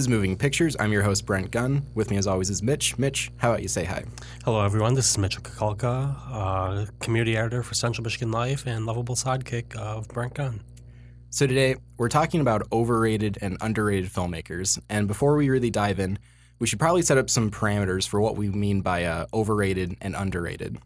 [0.00, 0.76] This is Moving Pictures.
[0.80, 1.82] I'm your host, Brent Gunn.
[1.94, 2.96] With me, as always, is Mitch.
[2.96, 4.06] Mitch, how about you say hi?
[4.46, 4.94] Hello, everyone.
[4.94, 10.08] This is Mitchell Kukulka, uh, community editor for Central Michigan Life and lovable sidekick of
[10.08, 10.62] Brent Gunn.
[11.28, 14.80] So, today we're talking about overrated and underrated filmmakers.
[14.88, 16.18] And before we really dive in,
[16.58, 20.16] we should probably set up some parameters for what we mean by uh, overrated and
[20.16, 20.78] underrated.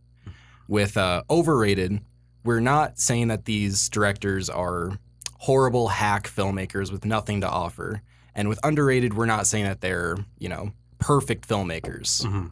[0.67, 2.01] With uh, overrated,
[2.43, 4.99] we're not saying that these directors are
[5.39, 8.03] horrible hack filmmakers with nothing to offer.
[8.35, 12.25] And with underrated, we're not saying that they're, you know, perfect filmmakers.
[12.25, 12.47] Mm-hmm.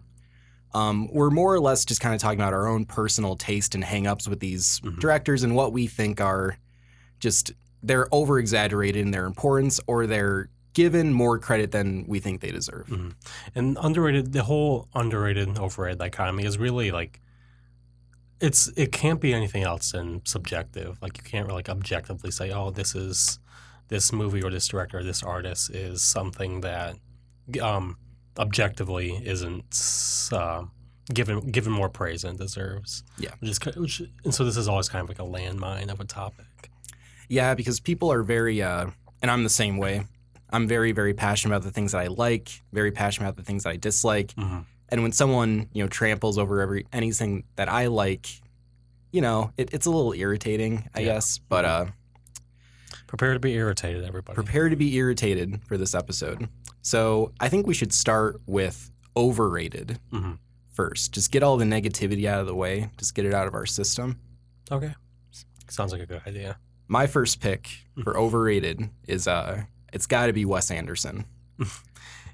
[0.78, 3.84] Um, we're more or less just kind of talking about our own personal taste and
[3.84, 4.98] hangups with these Mhm.
[5.00, 6.56] directors and what we think are
[7.18, 12.41] just they're over exaggerated in their importance or they're given more credit than we think
[12.41, 12.86] they deserve.
[12.86, 13.12] Mhm.
[13.55, 17.20] And underrated, the whole underrated and overrated dichotomy is really like,
[18.41, 20.96] it's it can't be anything else than subjective.
[21.02, 23.39] Like you can't really like objectively say, oh, this is
[23.93, 26.97] this movie or this director or this artist is something that
[27.61, 27.97] um,
[28.39, 29.71] objectively isn't
[30.33, 30.62] uh,
[31.12, 33.05] given given more praise than it deserves.
[33.19, 33.31] Yeah.
[33.41, 36.05] Which is which, and so this is always kind of like a landmine of a
[36.05, 36.47] topic.
[37.29, 38.87] Yeah, because people are very, uh,
[39.23, 40.07] and I'm the same way.
[40.51, 43.63] I'm very, very passionate about the things that I like, very passionate about the things
[43.65, 44.33] that I dislike.
[44.37, 48.27] hmm And when someone, you know, tramples over every anything that I like,
[49.13, 51.07] you know, it, it's a little irritating, I Yeah.
[51.15, 51.39] guess.
[51.48, 51.85] But uh,
[53.12, 54.34] Prepare to be irritated, everybody.
[54.34, 56.48] prepare to be irritated for this episode.
[56.80, 60.38] So I think we should start with overrated Mhm.
[60.70, 61.12] first.
[61.12, 62.88] Just get all the negativity out of the way.
[62.96, 64.18] Just get it out of our system.
[64.70, 64.94] Okay.
[65.68, 66.56] Sounds like a good idea.
[66.88, 67.68] My first pick
[68.02, 71.27] for overrated is uh, it's got to be Wes Anderson.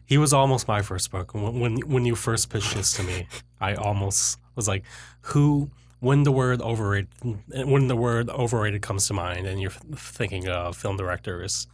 [0.07, 1.35] He was almost my first book.
[1.35, 3.27] When when, when you first pitched this to me,
[3.61, 4.85] I almost was like,
[5.33, 5.71] "Who?"
[6.01, 7.09] When the word overrated,
[7.49, 11.67] when the word overrated comes to mind, and you're thinking of film directors,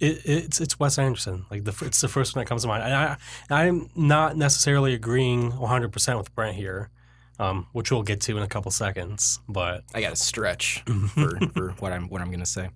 [0.00, 1.46] it, it's it's Wes Anderson.
[1.50, 2.82] Like the it's the first one that comes to mind.
[2.82, 3.16] And I
[3.50, 6.90] I'm not necessarily agreeing 100 percent with Brent here,
[7.38, 9.40] um, which we'll get to in a couple seconds.
[9.48, 10.82] But I got to stretch
[11.14, 12.70] for, for what I'm what I'm gonna say.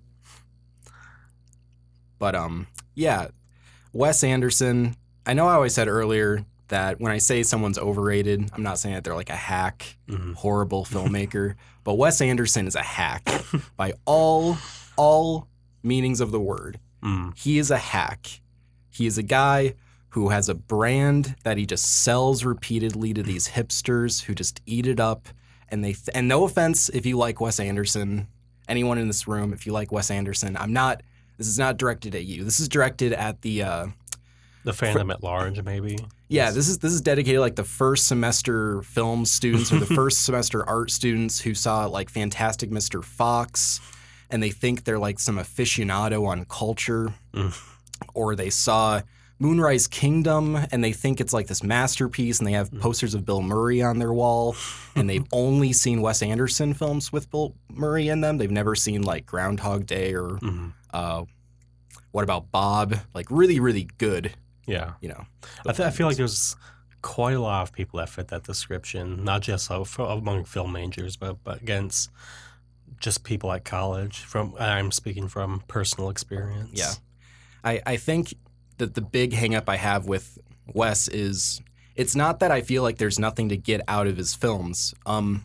[2.18, 3.28] But um, yeah,
[3.92, 4.96] Wes Anderson.
[5.26, 8.94] I know I always said earlier that when I say someone's overrated, I'm not saying
[8.94, 10.34] that they're like a hack, Mhm.
[10.34, 11.54] horrible filmmaker.
[11.84, 13.28] but Wes Anderson is a hack
[13.76, 14.56] by all
[14.96, 15.48] all
[15.82, 16.78] meanings of the word.
[17.02, 18.40] Mm, He is a hack.
[18.88, 19.74] He is a guy
[20.10, 24.86] who has a brand that he just sells repeatedly to these hipsters who just eat
[24.86, 25.28] it up.
[25.68, 28.28] And they and no offense if you like Wes Anderson,
[28.68, 31.02] anyone in this room, if you like Wes Anderson, I'm not.
[31.36, 32.44] This is not directed at you.
[32.44, 33.62] This is directed at the.
[33.64, 33.86] Uh,
[34.64, 35.98] the fandom at large, maybe.
[36.28, 40.24] yeah, this is this is dedicated like the first semester film students or the first
[40.24, 43.04] semester art students who saw like Fantastic Mr.
[43.04, 43.80] Fox
[44.30, 47.54] and they think they're like some aficionado on culture Mm.
[48.14, 49.00] or they saw
[49.38, 52.56] Moonrise Kingdom and they think it's like this masterpiece and they Mm.
[52.58, 54.56] have posters of Bill Murray on their wall
[54.96, 58.38] and they've only seen Wes Anderson films with Bill Murray in them.
[58.38, 60.72] They've never seen like Groundhog Day or Mhm.
[60.92, 61.24] uh
[62.12, 62.94] what about Bob?
[63.12, 64.32] Like really really good,
[64.66, 64.92] Yeah.
[65.00, 65.24] you know.
[65.66, 66.56] I, th- I feel like there's
[67.02, 71.36] quite a lot of people that fit that description, not just among film majors, but,
[71.44, 72.10] but against
[72.98, 74.20] just people at college.
[74.20, 76.78] From I'm speaking from personal experience.
[76.78, 76.92] Yeah.
[77.62, 78.34] I, I think
[78.78, 80.38] that the big hangup I have with
[80.72, 81.60] Wes is
[81.96, 84.94] it's not that I feel like there's nothing to get out of his films.
[85.06, 85.44] Um,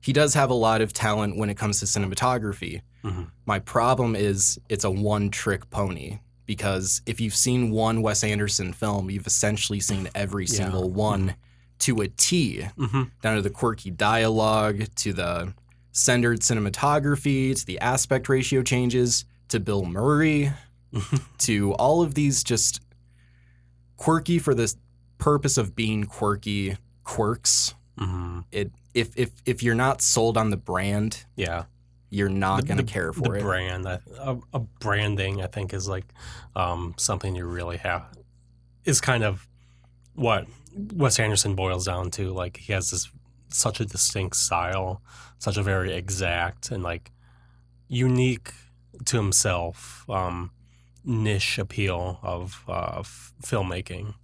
[0.00, 2.82] he does have a lot of talent when it comes to cinematography.
[3.04, 3.30] Mhm.
[3.46, 6.18] My problem is it's a one trick pony
[6.56, 10.56] because if you've seen one Wes Anderson film, you've essentially seen every Yeah.
[10.58, 11.34] single one
[11.78, 15.54] to a T hmm down to the quirky dialogue, to the
[15.92, 20.52] centered cinematography, to the aspect ratio changes, to Bill Murray,
[21.38, 22.80] to all of these just
[23.96, 24.72] quirky for the
[25.18, 27.74] purpose of being quirky quirks.
[27.98, 31.64] hmm It if if if you're not sold on the brand, Yeah.
[32.12, 33.40] You're not gonna care for the it.
[33.40, 36.04] brand, a branding, I think, is like
[36.54, 38.04] um, something you really have.
[38.84, 39.48] Is kind of
[40.14, 42.30] what Wes Anderson boils down to.
[42.32, 43.10] Like he has this
[43.48, 45.00] such a distinct style,
[45.38, 47.10] such a very exact and like
[47.88, 48.52] unique
[49.06, 50.50] to himself um,
[51.04, 54.14] niche appeal of uh, f- filmmaking.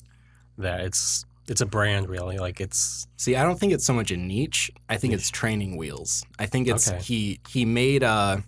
[0.59, 2.39] That it's it's a brand really.
[2.39, 4.71] Like it's See, I don't think it's so much a niche.
[4.89, 6.25] I think it's training wheels.
[6.39, 7.01] I think it's Okay.
[7.03, 8.39] he he made uh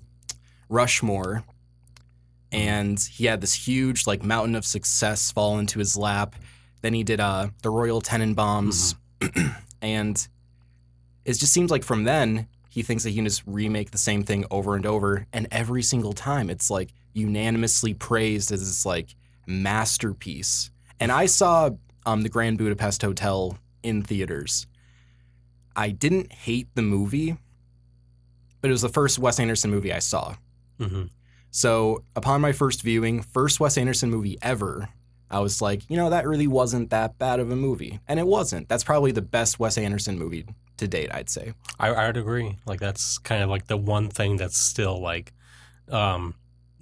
[0.69, 1.45] Rushmore
[2.53, 2.59] Mm-hmm.
[2.69, 6.35] and he had this huge like mountain of success fall into his lap.
[6.83, 9.49] Then he did uh the Royal Tenenbaums Mm-hmm.
[9.83, 10.29] and
[11.25, 14.23] it just seems like from then he thinks that he can just remake the same
[14.25, 19.15] thing over and over and every single time it's like unanimously praised as this like
[19.47, 20.71] masterpiece.
[20.99, 21.71] And I saw
[22.07, 24.67] um, the Grand Budapest Hotel in theaters.
[25.77, 27.37] I didn't hate the movie,
[28.61, 30.35] but it was the first Wes Anderson movie I saw.
[30.79, 31.05] hmm
[31.51, 34.89] So upon my first viewing, first Wes Anderson movie ever,
[35.31, 38.01] I was like, you know, that really wasn't that bad of a movie.
[38.09, 38.69] And it wasn't.
[38.69, 40.45] That's probably the best Wes Anderson movie
[40.79, 41.55] to date, I'd say.
[41.79, 42.57] I, I would agree.
[42.67, 45.33] Like that's kind of like the one thing that's still like
[45.89, 46.35] um,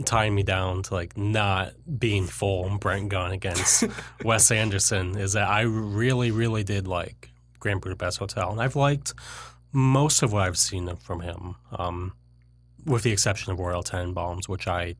[0.04, 3.84] tying me down to like not being full Brent Gunn against
[4.24, 9.12] Wes Anderson is that I really, really did like Grand Budapest Hotel, and I've liked
[9.72, 12.12] most of what I've seen from him, um,
[12.86, 14.94] with the exception of Royal Tenenbaums, which I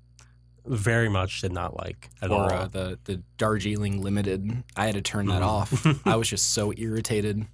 [0.67, 2.53] very much did not like at all.
[2.53, 4.63] uh, the the Darjeeling Limited.
[4.77, 5.47] I had to turn that Mhm.
[5.47, 6.07] off.
[6.07, 7.47] I was just so irritated.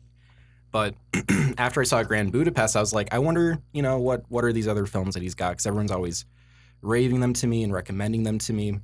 [0.73, 0.97] But
[1.59, 4.53] after I saw Grand Budapest, I was like, I wonder, you know, what what are
[4.53, 5.51] these other films that he's got?
[5.51, 6.25] Because everyone's always
[6.85, 8.79] raving them to me and recommending them to me.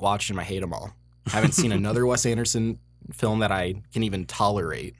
[0.00, 0.92] Watched them, I hate them all.
[1.26, 2.78] I haven't seen another Wes Anderson
[3.12, 4.96] film that I can even tolerate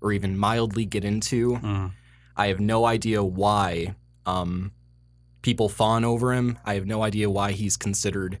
[0.00, 1.54] or even mildly get into.
[1.56, 1.92] Mm.
[2.36, 3.94] I have no idea why
[4.26, 4.72] um,
[5.42, 6.58] people fawn over him.
[6.64, 8.38] I have no idea why he's considered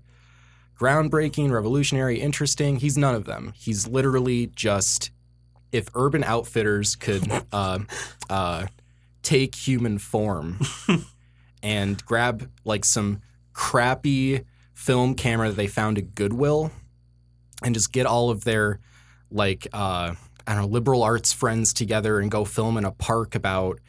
[0.78, 2.76] groundbreaking, revolutionary, interesting.
[2.76, 3.52] He's none of them.
[3.56, 5.10] He's literally just
[5.72, 7.80] if Urban Outfitters could uh,
[8.30, 8.66] uh,
[9.22, 10.60] take human form
[11.62, 13.20] and grab like some
[13.52, 14.44] crappy
[14.74, 16.70] film camera that they found at Goodwill
[17.62, 18.80] and just get all of their
[19.30, 20.14] like uh,
[20.46, 23.80] I don't know liberal arts friends together and go film in a park about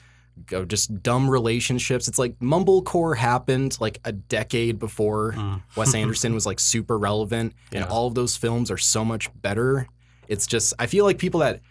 [0.45, 2.07] go just dumb relationships.
[2.07, 5.62] It's like mumblecore happened like a decade before Mm.
[5.77, 7.81] Wes Anderson was like super relevant, Yeah.
[7.81, 9.88] and all of those films are so much better.
[10.27, 11.62] It's just I feel like people that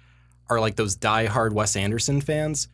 [0.50, 2.68] are like those diehard Wes Anderson fans,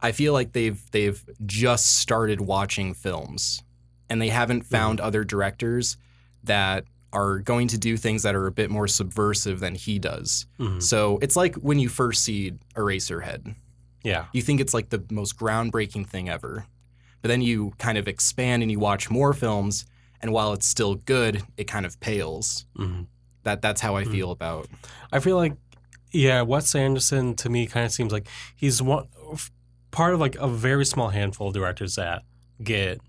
[0.00, 3.62] I feel like they've they've just started watching films,
[4.10, 5.96] and they haven't found other directors
[6.44, 10.46] that are going to do things that are a bit more subversive than he does.
[10.58, 10.82] Mhm.
[10.82, 13.54] So it's like when you first see Eraserhead
[14.04, 14.26] Yeah.
[14.32, 16.66] you think it's like the most groundbreaking thing ever.
[17.22, 19.86] But then you kind of expand and you watch more films,
[20.20, 22.66] and while it's still good, it kind of pales.
[22.76, 23.02] hmm
[23.44, 24.10] That that's how I Mm.
[24.10, 24.68] feel about.
[25.12, 25.54] I feel like,
[26.12, 29.06] yeah, Wes Anderson to me kind of seems like he's one
[29.96, 32.22] part of like a very small handful of directors that
[32.62, 33.00] get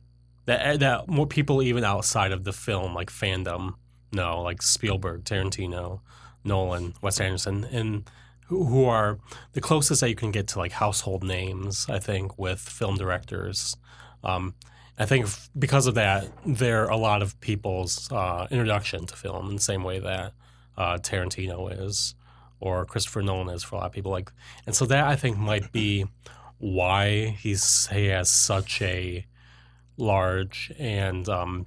[0.45, 3.73] that that more people even outside of the film like fandom
[4.11, 6.01] know, like Spielberg, Tarantino,
[6.43, 8.09] Nolan, Wes Anderson, and
[8.47, 9.19] who, who are
[9.53, 11.87] the closest that you can get to like household names.
[11.89, 13.75] I think with film directors.
[14.23, 14.55] Um,
[14.99, 19.49] I think f- because of that, they're a lot of people's uh, introduction to film
[19.49, 20.33] in the same way that
[20.75, 22.15] uh, Tarantino is
[22.59, 24.11] or Christopher Nolan is for a lot of people.
[24.11, 24.31] Like,
[24.65, 26.05] and so that I think might be
[26.59, 29.25] why he's he has such a
[29.97, 31.65] large and um,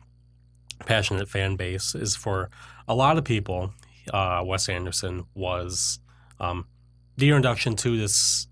[0.86, 2.50] passionate fan base is for
[2.88, 3.72] a lot of people.
[4.12, 6.00] Uh, Wes Anderson was
[6.38, 6.66] um,
[7.16, 8.48] the introduction to this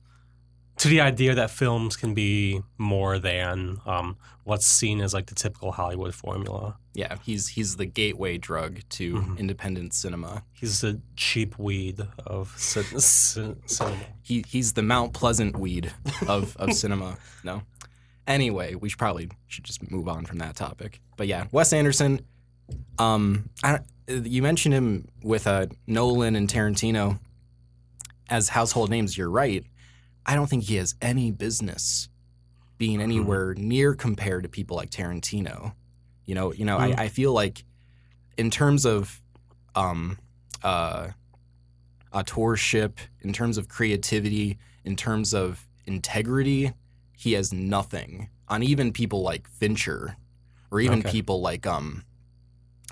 [0.79, 5.35] to the idea that films can be more than um, what's seen as like the
[5.35, 6.77] typical Hollywood formula.
[6.95, 9.39] Yeah, he's he's the gateway drug to Mhm.
[9.39, 10.43] independent cinema.
[10.53, 13.97] He's the cheap weed of cin- cin- cinema.
[14.23, 15.93] He he's the Mount Pleasant weed
[16.27, 17.19] of of cinema.
[17.45, 17.63] No.
[18.27, 21.01] Anyway, we should probably should just move on from that topic.
[21.17, 22.21] But yeah, Wes Anderson.
[22.99, 27.19] Um, I, you mentioned him with uh, Nolan and Tarantino
[28.29, 29.17] as household names.
[29.17, 29.65] You're right.
[30.29, 32.09] I don't think he has any business
[32.77, 35.73] being anywhere near compared to people like Tarantino.
[36.27, 36.99] You know, you know, Mm.
[36.99, 37.65] I, I feel like
[38.37, 39.21] in terms of
[39.75, 40.19] um,
[40.63, 41.09] uh,
[42.13, 46.73] authorship, in terms of creativity, in terms of integrity,
[47.17, 50.17] he has nothing on even people like Fincher
[50.71, 51.11] or even Okay.
[51.11, 52.05] people like um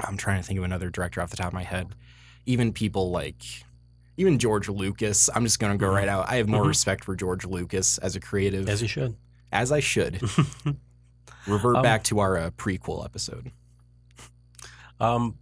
[0.00, 1.94] I'm trying to think of another director off the top of my head.
[2.44, 3.42] Even people like
[4.16, 5.28] even George Lucas.
[5.34, 5.94] I'm just gonna go Mhm.
[5.94, 6.28] right out.
[6.28, 6.68] I have more Mhm.
[6.68, 9.16] respect for George Lucas as a creative, As you should.
[9.52, 10.20] as I should.
[11.46, 13.52] Revert Um, back to our uh, prequel episode.
[14.98, 15.38] Um,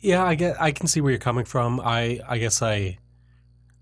[0.00, 0.60] yeah, I get.
[0.60, 1.80] I can see where you're coming from.
[1.80, 2.98] I, I guess I,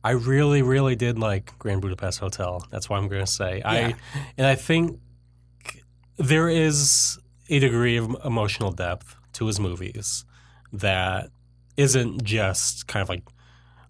[0.02, 2.66] I really, really did like Grand Budapest Hotel.
[2.70, 3.58] That's what I'm going to say.
[3.58, 3.70] Yeah.
[3.70, 3.94] I,
[4.38, 4.98] and I think
[6.16, 7.18] there is
[7.48, 10.24] a degree of emotional depth to his movies
[10.72, 11.30] that
[11.76, 13.22] isn't just kind of like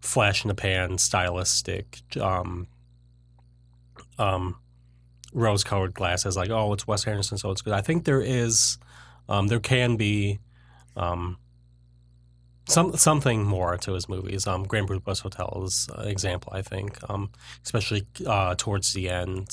[0.03, 2.67] flash in the pan, stylistic, um,
[4.19, 4.57] um,
[5.33, 6.37] rose-colored glasses.
[6.37, 7.73] Like, oh, it's Wes Anderson, so it's good.
[7.73, 8.79] I think there is,
[9.29, 10.41] um, there can be,
[10.97, 11.39] um,
[12.69, 14.47] some something more to his movies.
[14.47, 17.31] Um, Grand Budapest Hotel is an example, I think, um,
[17.65, 19.49] especially uh, towards the end.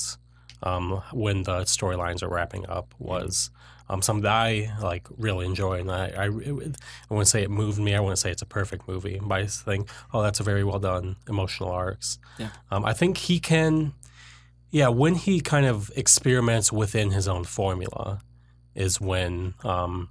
[0.62, 3.50] Um, when the storylines are wrapping up was
[3.90, 6.76] um, something that I like really enjoy, and I I, it,
[7.10, 7.94] I wouldn't say it moved me.
[7.94, 10.78] I wouldn't say it's a perfect movie, but I think oh that's a very well
[10.78, 12.18] done emotional arcs.
[12.38, 12.50] Yeah.
[12.70, 13.92] Um, I think he can,
[14.70, 18.20] yeah, when he kind of experiments within his own formula,
[18.76, 20.08] is when um,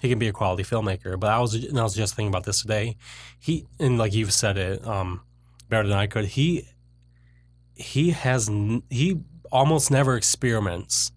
[0.00, 1.18] he can be a quality filmmaker.
[1.18, 2.96] But I was and I was just thinking about this today.
[3.38, 5.20] He and like you've said it um,
[5.68, 6.24] better than I could.
[6.24, 6.66] He
[7.76, 8.48] he has
[8.90, 9.20] he
[9.52, 11.12] almost never experiments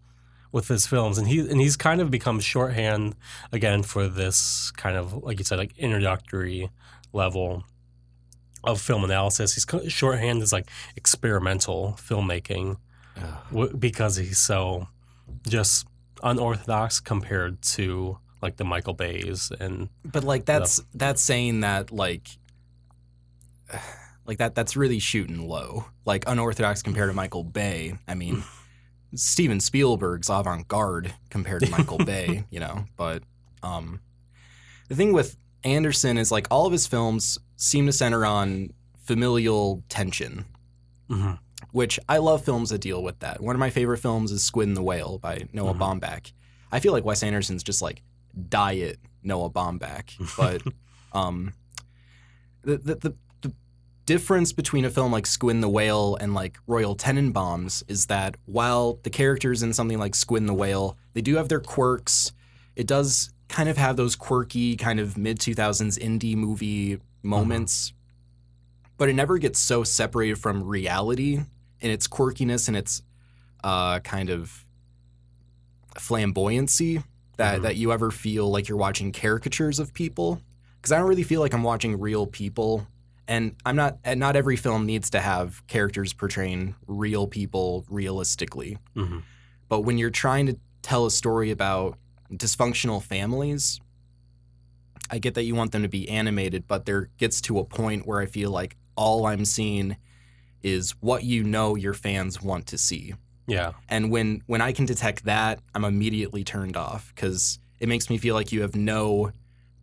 [0.51, 3.15] with his films, and he and he's kind of become shorthand
[3.51, 6.69] again for this kind of like you said like introductory
[7.13, 7.63] level
[8.63, 9.53] of film analysis.
[9.53, 12.77] He's shorthand is like experimental filmmaking
[13.17, 13.43] ah.
[13.51, 14.88] w- because he's so
[15.48, 15.88] just
[16.24, 22.27] unorthodox compared to like the Michael Bays and But like that's that's saying that like
[24.29, 25.86] like that that's really shooting low.
[26.05, 27.95] Like unorthodox compared to Michael Bay.
[28.07, 28.43] I mean,
[29.15, 32.86] Steven Spielberg's avant-garde compared to Michael Bay, you know.
[32.95, 33.24] But
[33.63, 34.00] um
[34.88, 38.69] the thing with Anderson is like all of his films seem to center on
[39.03, 40.45] familial tension,
[41.09, 41.39] Mhm.
[41.71, 43.41] which I love films that deal with that.
[43.41, 45.79] One of my favorite films is Squid and the Whale by Noah Mhm.
[46.00, 46.31] Baumbach.
[46.71, 48.03] I feel like Wes Anderson's just like
[48.48, 50.62] diet Noah Baumbach, but
[51.19, 51.53] um,
[52.62, 53.15] the the the
[54.09, 58.37] difference between a film like Squid and the Whale and like Royal Tenenbaums is that
[58.45, 62.31] while the characters in something like Squid and the Whale they do have their quirks,
[62.75, 67.93] it does kind of have those quirky kind of mid two thousands indie movie moments,
[68.97, 71.41] but it never gets so separated from reality
[71.79, 73.03] in its quirkiness and its
[73.63, 74.65] uh, kind of
[75.97, 77.03] flamboyancy
[77.37, 77.61] that Mhm.
[77.61, 80.41] that you ever feel like you're watching caricatures of people.
[80.77, 82.87] Because I don't really feel like I'm watching real people
[83.29, 88.77] and I'm not and not every film needs to have characters portraying real people realistically
[88.95, 89.24] Mhm.
[89.69, 91.98] but when you're trying to tell a story about
[92.31, 93.79] dysfunctional families
[95.12, 98.05] I get that you want them to be animated but there gets to a point
[98.05, 99.95] where I feel like all I'm seeing
[100.62, 103.13] is what you know your fans want to see
[103.48, 108.07] yeah, and when when I can detect that, I'm immediately turned off because it makes
[108.07, 109.31] me feel like you have no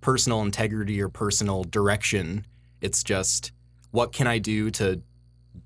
[0.00, 2.46] personal integrity or personal direction.
[2.80, 3.52] It's just
[3.90, 5.00] what can I do to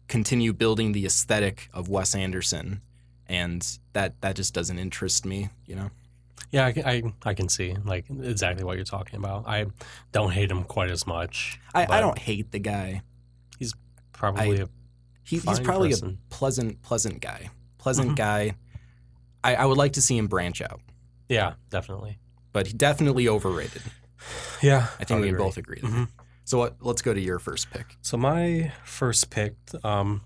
[0.08, 2.80] continue building the aesthetic of Wes Anderson,
[3.26, 5.48] and that that just doesn't interest me.
[5.66, 5.90] You know.
[6.50, 6.66] yeah.
[6.66, 9.46] I, can- I I can see like exactly what you're talking about.
[9.48, 9.66] I
[10.12, 11.60] don't hate him quite as much.
[11.74, 13.02] I, I don't hate the guy.
[13.58, 13.74] He's
[14.12, 14.68] Probably a
[15.24, 16.18] He, he's probably person.
[16.30, 17.50] a pleasant pleasant guy.
[17.78, 18.16] Pleasant Mhm.
[18.16, 18.54] guy.
[19.42, 20.82] I, I would like to see him branch out,
[21.26, 22.18] yeah, definitely.
[22.52, 23.80] but he definitely overrated.
[24.62, 25.38] Yeah, I think we agree.
[25.38, 25.80] both agree.
[25.82, 26.08] there.
[26.44, 27.96] So what, let's go to your first pick.
[28.02, 29.54] So my first pick,
[29.84, 30.22] um,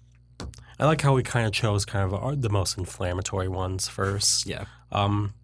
[0.78, 4.46] I like how we kind of chose kind of our, the most inflammatory ones first.
[4.46, 4.64] Yeah.
[4.90, 5.34] Um,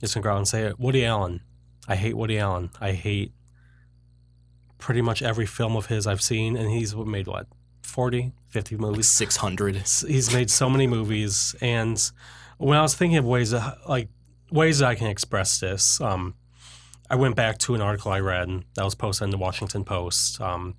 [0.00, 0.78] just gonna go out and say it.
[0.78, 1.40] Woody Allen.
[1.88, 2.70] I hate Woody Allen.
[2.80, 3.32] I hate
[4.78, 7.46] pretty much every film of his I've seen, and he's made what
[7.82, 9.08] 40, 50 movies.
[9.08, 9.76] Six hundred.
[9.76, 11.98] He's made so many movies, and
[12.58, 14.08] when I was thinking of ways that, like
[14.50, 16.34] ways that I can express this, um,
[17.14, 20.40] I went back to an article I read that was posted in the Washington Post,
[20.40, 20.74] um,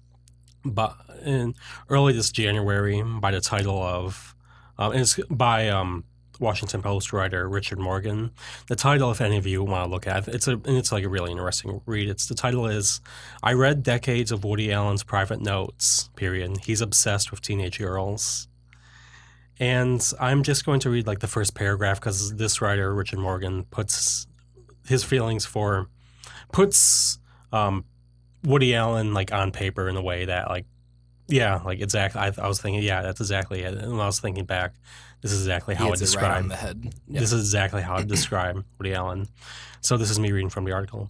[0.65, 1.55] but in
[1.87, 4.35] early this January by the title of,
[4.77, 6.03] um, it's by um,
[6.41, 8.31] Washington Post writer Richard Morgan.
[8.67, 11.05] The title, if any of you want to look at, it's a and it's like
[11.05, 12.09] a really interesting read.
[12.09, 12.99] It's the title is
[13.41, 16.09] I read decades of Woody Allen's private notes.
[16.17, 16.57] Period.
[16.65, 18.49] He's obsessed with teenage girls.
[19.57, 23.63] And I'm just going to read like the first paragraph because this writer, Richard Morgan,
[23.71, 24.27] puts
[24.85, 25.87] his feelings for,
[26.55, 27.19] puts
[27.51, 27.83] um,
[28.45, 30.65] Woody Allen like on paper in a way that like,
[31.27, 32.21] yeah, like exactly.
[32.21, 33.73] I, I was thinking, yeah, that's exactly it.
[33.73, 34.73] And when I was thinking back,
[35.21, 36.93] this is exactly how I right describe the head.
[37.09, 37.19] Yeah.
[37.19, 39.27] this is exactly how I describe Woody Allen.
[39.81, 41.09] So this is me reading from the article.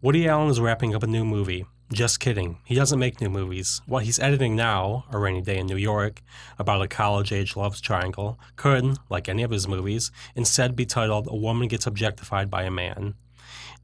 [0.00, 1.66] Woody Allen is wrapping up a new movie.
[1.92, 2.56] Just kidding.
[2.64, 3.82] He doesn't make new movies.
[3.84, 6.22] What he's editing now, A Rainy Day in New York,
[6.58, 11.26] about a college age love triangle, could, like any of his movies, instead be titled
[11.28, 13.14] A Woman Gets Objectified by a Man.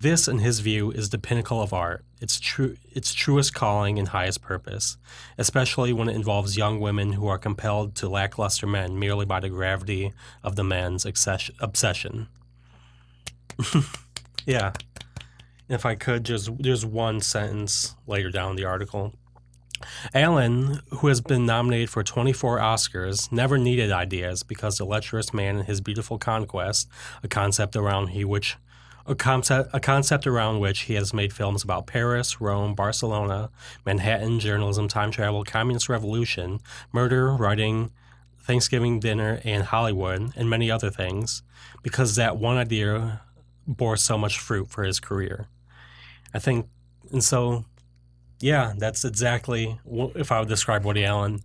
[0.01, 4.09] This, in his view, is the pinnacle of art, its, true, its truest calling and
[4.09, 4.99] highest purpose,
[5.39, 9.49] especially when it involves young women who are compelled to lackluster men merely by the
[9.49, 10.13] gravity
[10.43, 12.29] of the man's obsession.
[14.47, 14.75] yeah.
[15.69, 19.15] If I could just, there's one sentence later down the article.
[20.15, 25.57] Allen, who has been nominated for 24 Oscars, never needed ideas because the lecherous man
[25.57, 26.89] and his beautiful conquest,
[27.23, 28.57] a concept around he which
[29.07, 33.51] a concept a concept around which he has made films about Paris, Rome, Barcelona,
[33.85, 36.61] Manhattan, journalism, time travel, communist revolution,
[36.93, 37.91] murder, writing,
[38.41, 41.43] Thanksgiving dinner and Hollywood and many other things
[41.83, 43.23] because that one idea
[43.67, 45.49] bore so much fruit for his career.
[46.33, 46.69] I think,
[47.11, 47.65] and so,
[48.41, 49.81] yeah, that's exactly
[50.15, 51.41] if I would describe Woody Allen.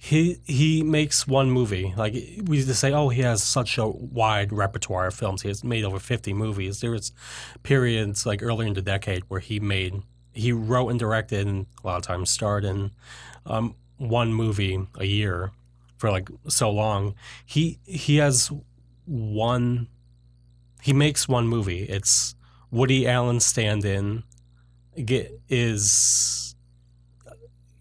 [0.00, 1.92] He he makes one movie.
[1.96, 2.12] Like
[2.44, 5.42] we used to say, oh, he has such a wide repertoire of films.
[5.42, 6.80] He has made over fifty movies.
[6.80, 7.12] There was
[7.64, 10.02] periods like earlier in the decade where he made
[10.32, 12.92] he wrote and directed and a lot of times starred in
[13.44, 15.50] um, one movie a year
[15.96, 17.14] for like so long.
[17.44, 18.52] He he has
[19.04, 19.88] one.
[20.80, 21.82] He makes one movie.
[21.82, 22.36] It's
[22.70, 24.22] Woody Allen stand-in.
[25.04, 26.54] Get is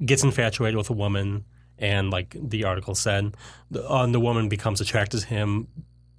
[0.04, 1.46] gets infatuated with a woman,
[1.80, 3.36] and like the article said,
[3.72, 5.68] the, uh, the woman becomes attracted to him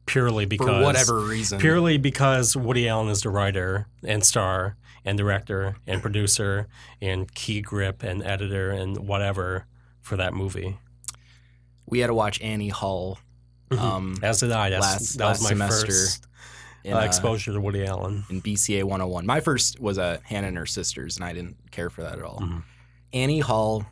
[0.06, 1.58] purely because For whatever reason.
[1.60, 6.66] purely because Woody Allen is the writer and star and director and producer
[7.00, 9.66] and key grip and editor and whatever
[10.00, 10.78] for that movie.
[11.86, 13.18] we had to watch Annie Hall
[13.70, 14.70] um, As did I.
[14.70, 16.26] Last- that was my semester first
[16.84, 18.24] in, uh, uh, exposure to Woody Allen.
[18.30, 19.26] in BCA 101.
[19.26, 22.22] My first was a Hannah and her sisters, and I didn't care for that at
[22.24, 22.40] all.
[22.40, 22.62] Mhm.
[23.12, 23.84] Annie Hall,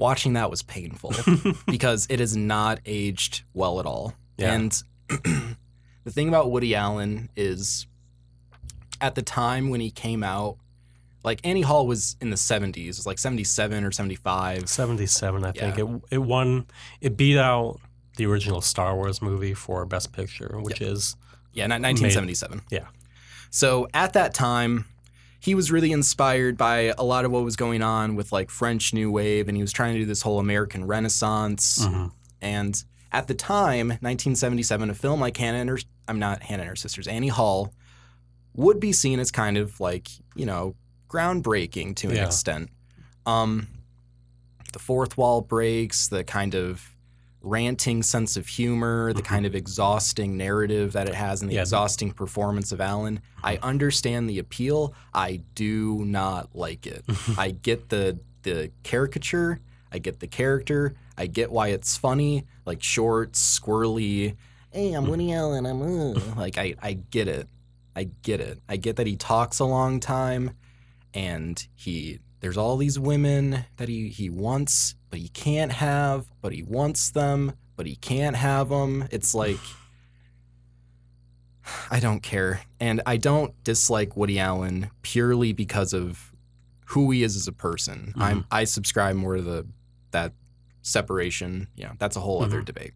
[0.00, 1.12] watching that was painful
[1.66, 4.14] because it has not aged well at all.
[4.38, 4.54] Yeah.
[4.54, 7.86] And the thing about Woody Allen is
[9.00, 10.56] at the time when he came out,
[11.22, 14.68] like Annie Hall was in the 70s, it was like 77 or 75.
[14.68, 15.76] 77, I think.
[15.76, 15.84] Yeah.
[15.84, 16.66] It, it won,
[17.02, 17.78] it beat out
[18.16, 21.14] the original Star Wars movie for Best Picture, which is,
[21.52, 22.62] Yeah, not 1977.
[22.70, 22.86] Yeah.
[23.50, 24.86] So at that time,
[25.40, 28.92] he was really inspired by a lot of what was going on with like French
[28.94, 31.78] New Wave, and he was trying to do this whole American Renaissance.
[31.84, 32.12] Mhm.
[32.42, 36.68] And at the time, 1977, a film like Hannah and her, I'm not Hannah and
[36.68, 37.72] her sisters, Annie Hall,
[38.54, 40.74] would be seen as kind of like, you know,
[41.08, 42.26] groundbreaking to an Yeah.
[42.26, 42.70] extent.
[43.26, 43.68] Um,
[44.72, 46.94] the fourth wall breaks, the kind of
[47.42, 49.26] ranting sense of humor, the Mhm.
[49.26, 51.62] kind of exhausting narrative that it has, and the Yeah.
[51.62, 53.20] exhausting performance of Allen.
[53.42, 54.92] I understand the appeal.
[55.14, 57.04] I do not like it.
[57.38, 59.60] I get the the caricature.
[59.92, 60.94] I get the character.
[61.18, 64.34] I get why it's funny, like short, squirrely.
[64.70, 65.66] Hey, I'm Woody Allen.
[65.66, 66.20] I'm uh.
[66.36, 67.48] like I I get it.
[67.96, 68.60] I get it.
[68.68, 70.52] I get that he talks a long time,
[71.12, 76.52] and he there's all these women that he he wants, but he can't have, but
[76.52, 79.06] he wants them, but he can't have them.
[79.10, 79.58] It's like.
[81.90, 82.62] I don't care.
[82.80, 86.32] And I don't dislike Woody Allen purely because of
[86.86, 88.06] who he is as a person.
[88.08, 88.22] Mm-hmm.
[88.22, 89.66] I'm I subscribe more to the
[90.10, 90.32] that
[90.82, 91.68] separation.
[91.76, 92.52] You know, that's a whole mm-hmm.
[92.52, 92.94] other debate.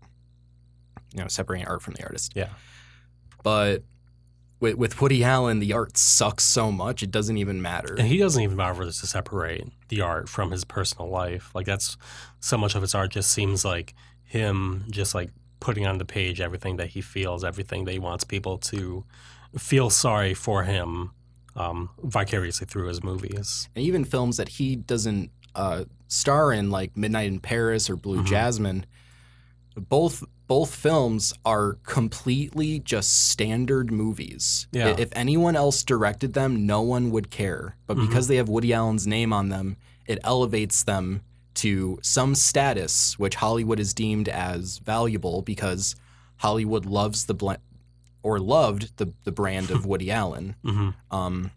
[1.13, 2.33] You know, separating art from the artist.
[2.35, 2.49] Yeah.
[3.45, 3.85] But
[4.65, 7.95] with with Woody Allen, the art sucks so much it doesn't even matter.
[7.99, 11.51] And he doesn't even bother to separate the art from his personal life.
[11.55, 11.97] Like that's
[12.41, 16.41] so much of his art just seems like him just like putting on the page
[16.41, 19.05] everything that he feels, everything that he wants people to
[19.59, 21.13] feel sorry for him
[21.57, 23.69] um, vicariously through his movies.
[23.77, 28.21] and even films that he doesn't uh, star in, like Midnight in Paris or Blue
[28.23, 28.27] Mhm.
[28.27, 28.87] Jasmine,
[29.77, 34.67] both both films are completely just standard movies.
[34.73, 34.95] Yeah.
[34.99, 37.77] If anyone else directed them, no one would care.
[37.87, 38.07] But Mhm.
[38.09, 41.23] because they have Woody Allen's name on them, it elevates them
[41.55, 45.97] to some status, which Hollywood is deemed as valuable because
[46.39, 47.53] Hollywood loves the bl-
[48.23, 50.57] or loved the the brand of Woody Allen.
[50.63, 51.51] hmm Um,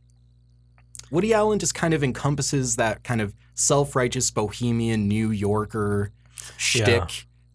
[1.11, 6.11] Woody Allen just kind of encompasses that kind of self-righteous bohemian New Yorker
[6.57, 7.07] shtick Yeah.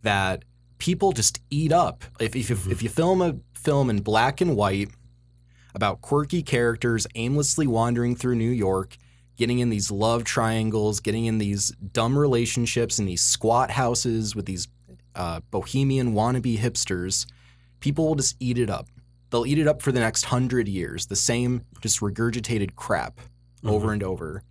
[0.03, 0.45] that
[0.83, 2.05] people just eat up.
[2.19, 2.73] If if, Mhm.
[2.73, 4.91] if you film a film in black and white
[5.77, 8.97] about quirky characters aimlessly wandering through New York,
[9.37, 14.47] getting in these love triangles, getting in these dumb relationships in these squat houses with
[14.47, 14.67] these
[15.15, 17.27] uh, bohemian wannabe hipsters,
[17.79, 18.89] people will just eat it up.
[19.31, 21.07] They'll eat it up for the next hundred years.
[21.07, 23.21] The same just regurgitated crap
[23.65, 24.43] over and over.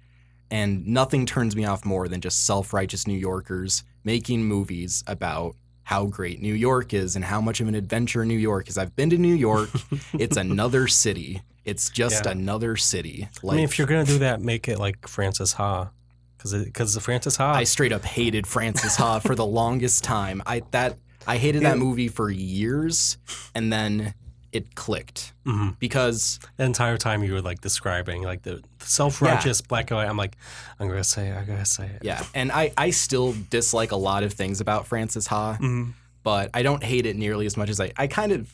[0.49, 5.55] And nothing turns me off more than just self righteous New Yorkers making movies about
[5.91, 8.77] how great New York is and how much of an adventure New York is.
[8.77, 9.69] I've been to New York.
[10.13, 11.41] it's another city.
[11.65, 12.31] It's just Yeah.
[12.31, 13.27] another city.
[13.43, 15.89] I mean, if you're gonna do that, make it like Frances Ha,
[16.37, 17.51] because because Frances Ha.
[17.51, 20.41] I straight up hated Frances Ha for the longest time.
[20.45, 23.17] I that I hated that movie for years,
[23.53, 24.13] and then
[24.51, 25.79] it clicked Mhm.
[25.79, 30.05] because the entire time you were like describing like the self-righteous black guy.
[30.05, 30.35] I'm like,
[30.79, 31.37] I'm gonna say it.
[31.37, 32.01] I gotta say it.
[32.03, 35.93] yeah, and I I still dislike a lot of things about Frances Ha, Mhm.
[36.23, 38.53] but I don't hate it nearly as much as I I kind of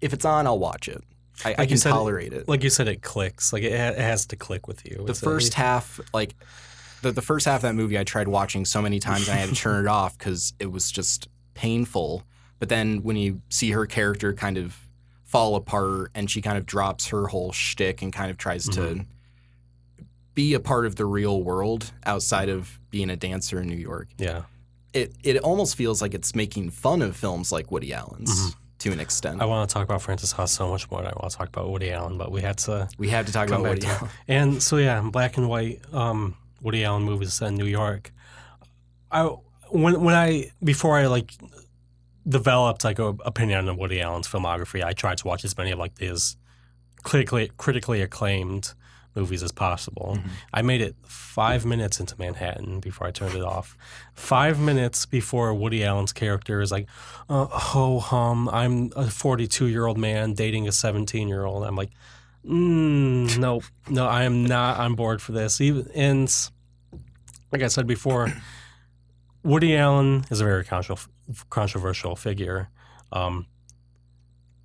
[0.00, 1.02] if it's on I'll watch it.
[1.44, 2.48] I, I Like you can said, tolerate it.
[2.48, 3.52] Like you said, it clicks.
[3.52, 5.04] Like it, it has to click with you.
[5.06, 6.34] the first half like
[7.02, 9.40] the, the first half of that movie I tried watching so many times and I
[9.40, 12.24] had to turn it off because it was just painful.
[12.58, 14.76] But then when you see her character kind of
[15.26, 19.04] fall apart and she kind of drops her whole shtick and kind of tries to
[20.34, 24.08] be a part of the real world outside of being a dancer in New York,
[24.18, 24.42] Yeah.
[24.92, 29.00] it it almost feels like it's making fun of films like Woody Allen's to an
[29.00, 29.40] extent.
[29.40, 31.48] I want to talk about Frances Ha so much more than I want to talk
[31.48, 32.88] about Woody Allen, but we had to.
[32.98, 33.88] we have to talk about Woody it.
[33.88, 34.10] Allen.
[34.28, 38.12] And so yeah, black and white um, Woody Allen movies set in New York.
[39.10, 39.24] I
[39.70, 41.32] when when I before I like
[42.28, 45.78] developed like a opinion on Woody Allen's filmography, I tried to watch as many of
[45.78, 46.36] like his
[47.02, 48.74] critically critically acclaimed
[49.14, 50.18] movies as possible.
[50.18, 50.28] Mhm.
[50.52, 53.76] I made it five minutes into Manhattan before I turned it off.
[54.14, 56.86] Five minutes before Woody Allen's character is like,
[57.30, 61.76] uh, "Ho hum, I'm a 42 year old man dating a 17 year old." I'm
[61.76, 61.92] like,
[62.46, 66.30] mm, "No, no, I am not on board for this." Even and
[67.52, 68.30] like I said before,
[69.42, 71.10] Woody Allen is a very controversial
[71.50, 72.68] controversial figure.
[73.12, 73.46] Um,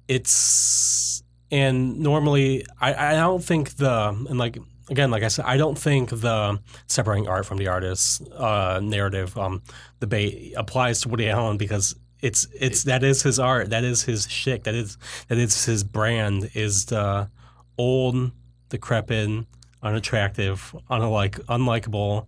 [0.07, 4.57] it's and normally I, I don't think the and like
[4.89, 9.37] again like I said I don't think the separating art from the artist uh, narrative
[9.37, 9.61] um,
[9.99, 14.27] debate applies to Woody Allen because it's it's that is his art that is his
[14.27, 14.97] shtick that is
[15.27, 17.29] that is his brand is the
[17.77, 18.31] old
[18.69, 19.45] decrepit
[19.81, 22.27] unattractive unlike unlikable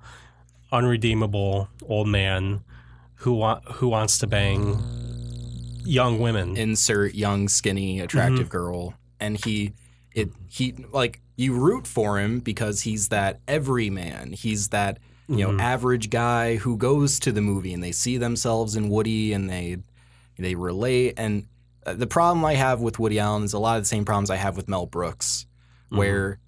[0.72, 2.64] unredeemable old man
[3.24, 4.82] who want who wants to bang
[5.86, 8.58] young women insert young, skinny, attractive mm-hmm.
[8.58, 9.74] girl, and he,
[10.14, 14.34] it he like you root for him because he's that everyman.
[14.34, 15.62] He's that you know mm-hmm.
[15.62, 19.78] average guy who goes to the movie and they see themselves in Woody and they
[20.38, 21.14] they relate.
[21.18, 21.48] And
[21.86, 24.30] uh, the problem I have with Woody Allen is a lot of the same problems
[24.30, 25.46] I have with Mel Brooks,
[25.86, 25.98] mm-hmm.
[25.98, 26.40] where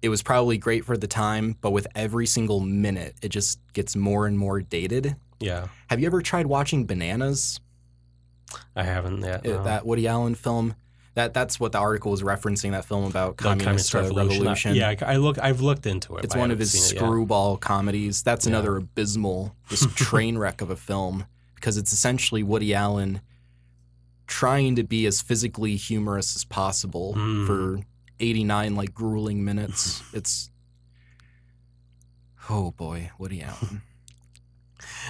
[0.00, 3.96] it was probably great for the time, but with every single minute, it just gets
[3.96, 5.16] more and more dated.
[5.40, 7.60] Yeah Have you ever tried watching Bananas?
[8.74, 9.64] I haven't yet uh, no.
[9.64, 10.74] that Woody Allen film.
[11.14, 12.72] That that's what the article was referencing.
[12.72, 14.74] That film about The communist, uh, revolution.
[14.74, 15.38] Yeah, I, look.
[15.38, 16.24] I've looked into it.
[16.24, 17.02] it's one of his seen it yet.
[17.04, 18.22] screwball comedies.
[18.22, 18.50] That's Yeah.
[18.52, 23.22] another abysmal, just train wreck of a film because it's essentially Woody Allen
[24.26, 27.46] trying to be as physically humorous as possible Mm.
[27.46, 27.80] for
[28.20, 30.02] 89 like grueling minutes.
[30.12, 30.50] it's
[32.50, 33.82] oh boy, Woody Allen.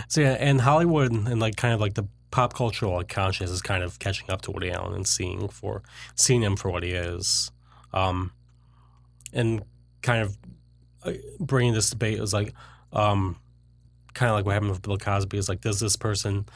[0.08, 3.62] So yeah, and Hollywood and like kind of like the pop cultural like conscious is
[3.62, 5.82] kind of catching up to Woody Allen and seeing for
[6.14, 7.50] seeing him for what he is,
[7.92, 8.32] um,
[9.32, 9.62] and
[10.02, 10.36] kind of
[11.04, 12.52] uh, bringing this debate is like,
[12.92, 13.36] um,
[14.14, 16.46] kind of like what happened with Bill Cosby is like, does this person,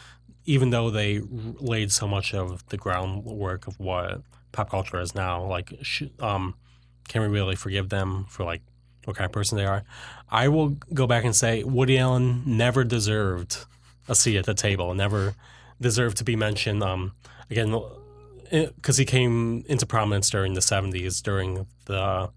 [0.44, 5.44] even though they laid so much of the groundwork of what pop culture is now,
[5.44, 6.54] like, sh- um,
[7.08, 8.62] can we really forgive them for like
[9.04, 9.84] what kind of person they are?
[10.30, 13.64] I will go back and say Woody Allen never deserved
[14.08, 15.34] a seat at the table, never
[15.80, 16.82] deserved to be mentioned.
[16.82, 17.12] Um,
[17.50, 17.74] again,
[18.50, 22.28] because he came into prominence during the '70s, during the uh,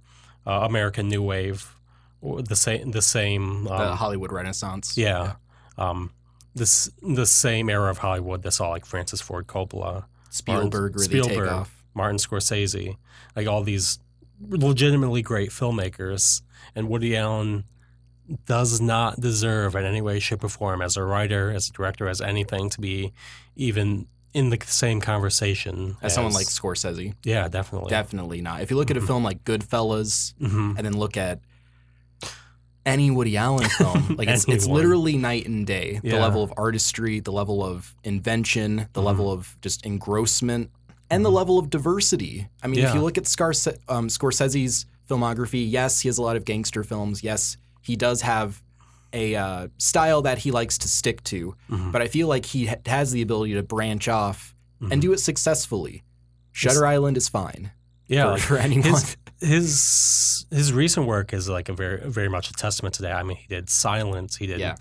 [0.45, 1.76] American New Wave,
[2.21, 4.97] the same, the same, um, the Hollywood Renaissance.
[4.97, 5.34] yeah,
[5.78, 6.12] um,
[6.56, 11.67] this the same era of Hollywood that saw like Francis Ford Coppola, Spielberg really Spielberg.
[11.95, 12.97] Martin Scorsese,
[13.36, 13.99] like all these
[14.49, 16.41] legitimately great filmmakers,
[16.75, 17.63] and Woody Allen
[18.45, 22.07] does not deserve in any way, shape, or form as a writer, as a director,
[22.07, 23.12] as anything to be
[23.55, 27.13] even in the same conversation As someone like Scorsese.
[27.23, 28.62] yeah, definitely, Definitely not.
[28.62, 29.07] If you look at a Mhm.
[29.07, 31.39] film like Goodfellas hmm and then look at
[32.86, 35.99] any Woody Allen film, like it's, it's literally night and day.
[36.03, 39.05] The level of artistry, the level of invention, the Mhm.
[39.05, 40.69] level of just engrossment,
[41.09, 42.47] and the level of diversity.
[42.63, 46.36] I mean, if you look at Scarse- um, Scorsese's filmography, yes, he has a lot
[46.36, 47.24] of gangster films.
[47.24, 48.62] Yes, he does have
[49.13, 51.56] a uh, style that he likes to stick to.
[51.70, 51.92] Mhm.
[51.92, 54.92] But I feel like he ha- has the ability to branch off Mhm.
[54.92, 56.04] and do it successfully.
[56.52, 57.72] Shutter Island is fine
[58.08, 58.84] yeah, for, like, for anyone.
[58.92, 63.16] his his his recent work is like a very very much a testament to that.
[63.16, 64.76] I mean, he did Silence, he did Yeah.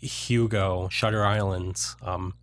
[0.00, 2.34] Hugo, Shutter Island, um,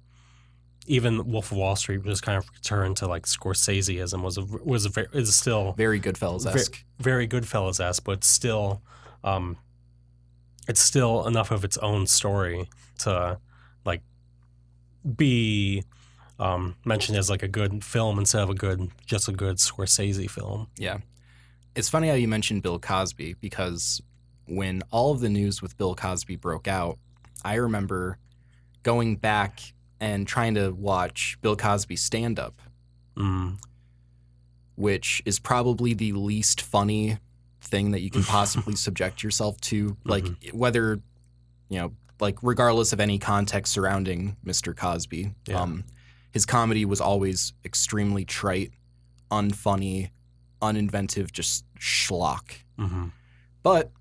[0.88, 4.86] even Wolf of Wall Street was kind of returned to like Scorseseism was a was
[4.86, 6.84] a very, is still Very Goodfellas esque.
[7.00, 8.82] very Goodfellas esque, but still,
[9.24, 9.58] um,
[10.68, 12.70] it's still enough of its own story
[13.00, 13.40] to
[13.86, 14.02] like
[15.16, 15.84] be
[16.40, 20.30] um, mentioned as like a good film instead of a good just a good Scorsese
[20.30, 20.68] film.
[20.78, 20.98] Yeah.
[21.76, 24.02] It's funny how you mentioned Bill Cosby because
[24.48, 26.98] when all of the news with Bill Cosby broke out,
[27.44, 28.18] I remember
[28.84, 29.60] going back
[30.00, 32.62] and trying to watch Bill Cosby stand up,
[33.18, 33.58] Mm.
[34.76, 37.18] which is probably the least funny
[37.62, 39.96] thing that you can possibly subject yourself to.
[40.04, 41.02] Like whether,
[41.70, 44.76] you know, like regardless of any context surrounding Mr.
[44.76, 45.62] Cosby, Yeah.
[45.62, 45.86] um,
[46.32, 48.72] his comedy was always extremely trite,
[49.32, 50.10] unfunny,
[50.62, 52.52] uninventive, just schlock.
[52.78, 53.08] hmm
[53.64, 53.92] But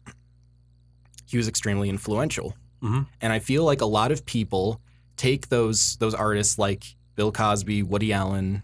[1.26, 2.54] he was extremely influential.
[2.82, 3.06] Mhm.
[3.20, 4.80] And I feel like a lot of people
[5.16, 8.62] take those those artists like Bill Cosby, Woody Allen,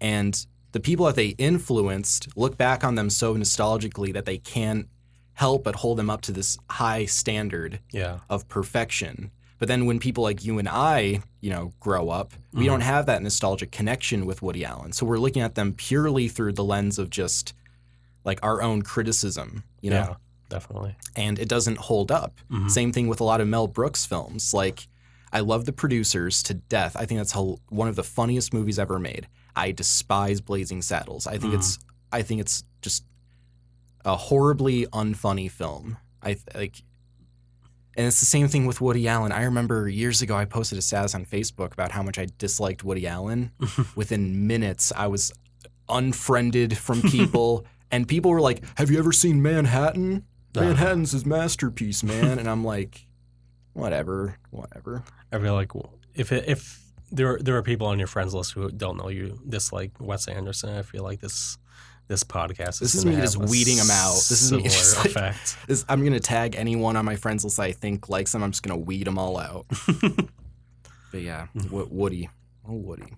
[0.00, 4.88] and the people that they influenced look back on them so nostalgically that they can't
[5.34, 8.18] help but hold them up to this high standard Yeah.
[8.30, 9.30] of perfection.
[9.58, 12.66] But then when people like you and I, you know, grow up, we Mhm.
[12.66, 14.92] don't have that nostalgic connection with Woody Allen.
[14.92, 17.52] So we're looking at them purely through the lens of just
[18.24, 20.14] like our own criticism, you know, yeah.
[20.50, 20.94] Definitely.
[21.16, 22.40] and it doesn't hold up.
[22.50, 22.70] Mhm.
[22.70, 24.52] Same thing with a lot of Mel Brooks films.
[24.54, 24.86] Like,
[25.34, 26.96] I love The Producers to death.
[26.96, 29.26] I think that's how, one of the funniest movies ever made.
[29.56, 31.26] I despise Blazing Saddles.
[31.26, 31.58] I think Mm.
[31.58, 31.78] it's
[32.12, 33.04] I think it's just
[34.04, 35.96] a horribly unfunny film.
[36.22, 36.82] I like,
[37.96, 39.32] and it's the same thing with Woody Allen.
[39.32, 42.84] I remember years ago I posted a status on Facebook about how much I disliked
[42.84, 43.50] Woody Allen.
[43.96, 45.32] Within minutes, I was
[45.88, 50.24] unfriended from people, and people were like, "Have you ever seen Manhattan?
[50.54, 53.06] Manhattan's his masterpiece, man." and I'm like,
[53.74, 55.70] "Whatever, whatever." I feel like
[56.14, 56.80] if it, if
[57.12, 60.70] there there are people on your friends list who don't know you dislike Wes Anderson,
[60.76, 61.58] I feel like this
[62.08, 64.14] this podcast This is is me just weeding them out.
[64.14, 65.56] This is me just, like- effect.
[65.66, 68.42] This, I'm gonna tag anyone on my friends list I think likes them.
[68.42, 69.66] I'm just gonna weed them all out.
[71.12, 72.28] but yeah, Woody,
[72.68, 73.14] oh Woody.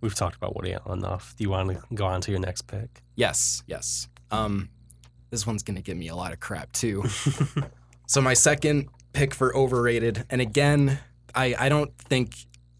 [0.00, 1.34] We've talked about Woody enough.
[1.36, 3.02] Do you want to go on to your next pick?
[3.16, 4.08] Yes, yes.
[4.30, 4.68] Um,
[5.30, 7.04] this one's gonna give me a lot of crap too.
[8.08, 10.98] so my second pick for overrated, and again,
[11.34, 12.34] I I don't think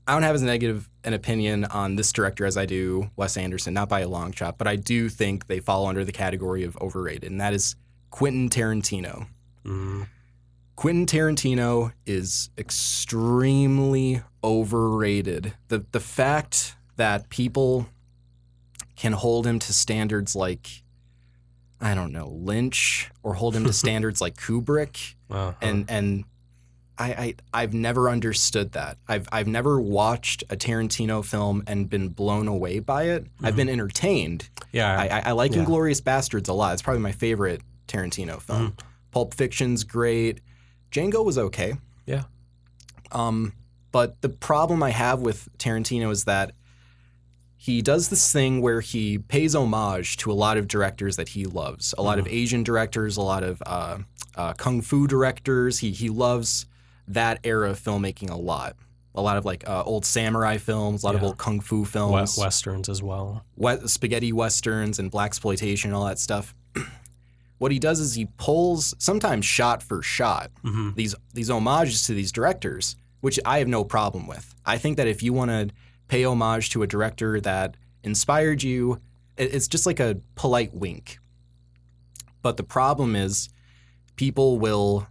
[0.06, 3.72] I don't have as negative an opinion on this director as I do Wes Anderson,
[3.72, 6.76] not by a long shot, but I do think they fall under the category of
[6.78, 7.76] overrated, and that is
[8.10, 9.26] Quentin Tarantino.
[9.64, 10.08] Mm,
[10.76, 15.54] Quentin Tarantino is extremely overrated.
[15.68, 17.86] The the fact that people
[18.96, 20.83] can hold him to standards like
[21.80, 25.52] I don't know, Lynch or hold him to standards like Kubrick uh-huh.
[25.60, 26.24] and and
[26.96, 28.98] I, I I've never understood that.
[29.08, 33.26] I've I've never watched a Tarantino film and been blown away by it.
[33.42, 34.48] I've been entertained.
[34.72, 35.64] yeah, I, I, I like Yeah.
[35.64, 36.72] Inglourious Basterds a lot.
[36.74, 38.76] It's probably my favorite Tarantino film.
[39.10, 40.40] Pulp Fiction's great.
[40.90, 41.74] Django was okay.
[42.06, 42.24] Yeah.
[43.12, 43.52] Um,
[43.92, 46.52] but the problem I have with Tarantino is that
[47.64, 51.46] he does this thing where he pays homage to a lot of directors that he
[51.46, 51.94] loves.
[51.96, 53.98] A lot of Asian directors, a lot of uh,
[54.34, 55.78] uh, kung fu directors.
[55.78, 56.66] He he loves
[57.08, 58.76] that era of filmmaking a lot.
[59.14, 62.36] A lot of like uh, old samurai films, a lot of old kung fu films
[62.36, 63.44] westerns as well.
[63.56, 66.54] we- spaghetti westerns and blaxploitation and all that stuff.
[67.58, 72.12] what he does is he pulls sometimes shot for shot hmm these these homages to
[72.12, 74.54] these directors, which I have no problem with.
[74.66, 75.70] I think that if you want to
[76.08, 79.00] pay homage to a director that inspired you,
[79.36, 81.18] it's just like a polite wink.
[82.42, 83.48] But the problem is
[84.16, 85.06] people will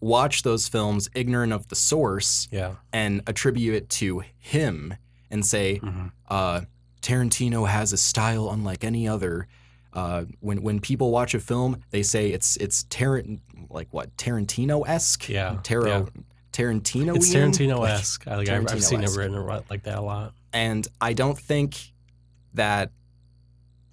[0.00, 2.76] watch those films ignorant of the source Yeah.
[2.92, 4.94] and attribute it to him
[5.30, 6.62] and say, hmm uh,
[7.02, 9.48] Tarantino has a style unlike any other.
[9.92, 13.40] Uh, when when people watch a film, they say it's it's Tarant
[13.70, 15.28] like what Tarantino esque.
[15.28, 16.04] Yeah, Taro yeah.
[16.52, 17.16] Tarantino.
[17.16, 18.26] It's Tarantino esque.
[18.26, 20.34] Like, I've, I've seen it written like that a lot.
[20.52, 21.76] And I don't think
[22.54, 22.90] that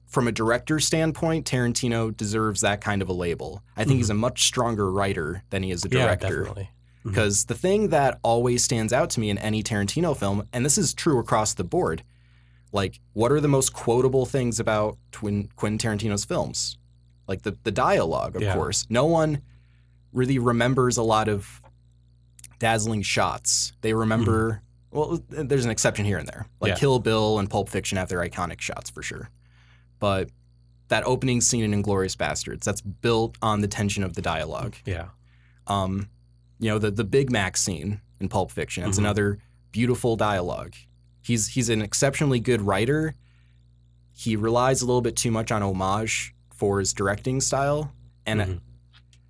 [0.08, 3.62] from a director standpoint, Tarantino deserves that kind of a label.
[3.76, 5.98] I think he's a much stronger writer than he is a Mm-hmm.
[5.98, 6.28] Yeah, director.
[6.40, 6.70] definitely.
[7.04, 10.78] Because the thing that always stands out to me in any Tarantino film, and this
[10.78, 12.04] is true across the board,
[12.74, 16.78] like what are the most quotable things about Twin, Quentin Tarantino's films?
[17.28, 18.56] Like the, the dialogue, of Yeah.
[18.56, 18.86] course.
[18.90, 19.42] No one
[20.12, 21.62] really remembers a lot of
[22.60, 23.74] dazzling shots.
[23.82, 26.48] They remember, well, there's an exception here and there.
[26.60, 26.76] Like Yeah.
[26.78, 29.30] Kill Bill and Pulp Fiction have their iconic shots for sure.
[30.00, 30.30] But
[30.90, 35.10] that opening scene in Inglourious Basterds, that's built on the tension of the dialogue Yeah.
[35.68, 36.10] um,
[36.60, 38.84] you know, the the Big Mac scene in Pulp Fiction.
[38.88, 39.02] It's Mhm.
[39.02, 39.40] another
[39.72, 40.74] beautiful dialogue.
[41.22, 43.14] He's he's an exceptionally good writer.
[44.14, 47.94] He relies a little bit too much on homage for his directing style,
[48.26, 48.60] and Mhm.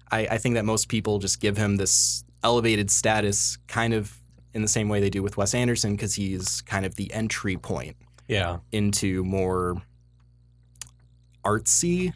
[0.10, 4.17] I, I think that most people just give him this elevated status, kind of
[4.54, 7.58] in the same way they do with Wes Anderson, because he's kind of the entry
[7.58, 7.95] point
[8.28, 8.58] Yeah.
[8.71, 9.82] into more
[11.45, 12.13] artsy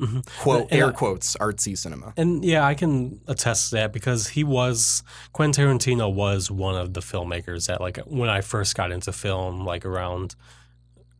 [0.00, 0.26] Mhm.
[0.40, 2.14] quote And air quotes artsy cinema.
[2.16, 5.02] And yeah, I can attest to that because he was
[5.34, 9.64] Quentin Tarantino was one of the filmmakers that like when I first got into film,
[9.66, 10.36] like around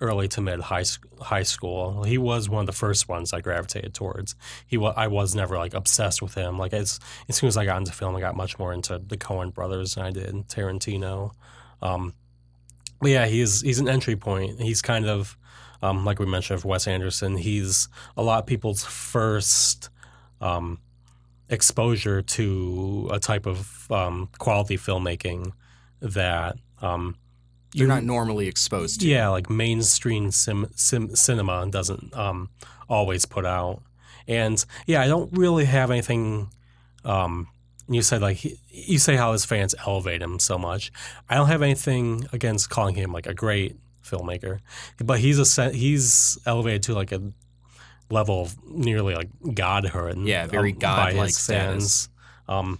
[0.00, 0.84] early to mid high
[1.20, 2.04] high school.
[2.04, 4.34] He was one of the first ones I gravitated towards.
[4.66, 6.58] He wa- I was never like obsessed with him.
[6.58, 9.16] Like as as soon as I got into film, I got much more into the
[9.16, 11.32] Coen brothers than I did Tarantino.
[11.82, 12.14] Um,
[13.00, 14.60] but yeah, he's he's an entry point.
[14.60, 15.36] He's kind of
[15.82, 17.36] um, like we mentioned of Wes Anderson.
[17.36, 19.90] He's a lot of people's first
[20.40, 20.78] um,
[21.48, 25.52] exposure to a type of um, quality filmmaking
[26.00, 27.16] that um,
[27.74, 29.08] You're not normally exposed to.
[29.08, 32.48] yeah, like mainstream sim, sim, cinema doesn't um,
[32.88, 33.82] always put out.
[34.26, 36.50] And yeah, I don't really have anything.
[37.04, 37.48] Um,
[37.88, 40.92] you said like he- you say how his fans elevate him so much.
[41.28, 44.60] I don't have anything against calling him like a great filmmaker,
[44.98, 47.20] but he's a he's elevated to like a
[48.10, 50.18] level of nearly like godhood.
[50.18, 52.08] Yeah, very um, godlike fans.
[52.48, 52.78] Um,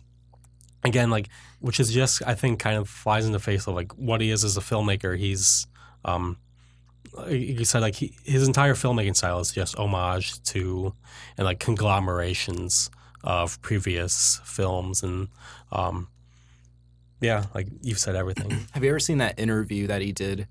[0.85, 1.29] again, like
[1.61, 4.31] which is just I think kind of flies in the face of like what he
[4.31, 5.17] is as a filmmaker.
[5.17, 5.67] He's
[6.05, 6.39] um,
[7.29, 10.95] you said like he, his entire filmmaking style is just homage to
[11.37, 12.91] and like conglomerations
[13.23, 15.29] of previous films and
[15.73, 16.09] um,
[17.21, 18.51] yeah, like you've said everything.
[18.73, 20.49] Have you ever seen that interview that he did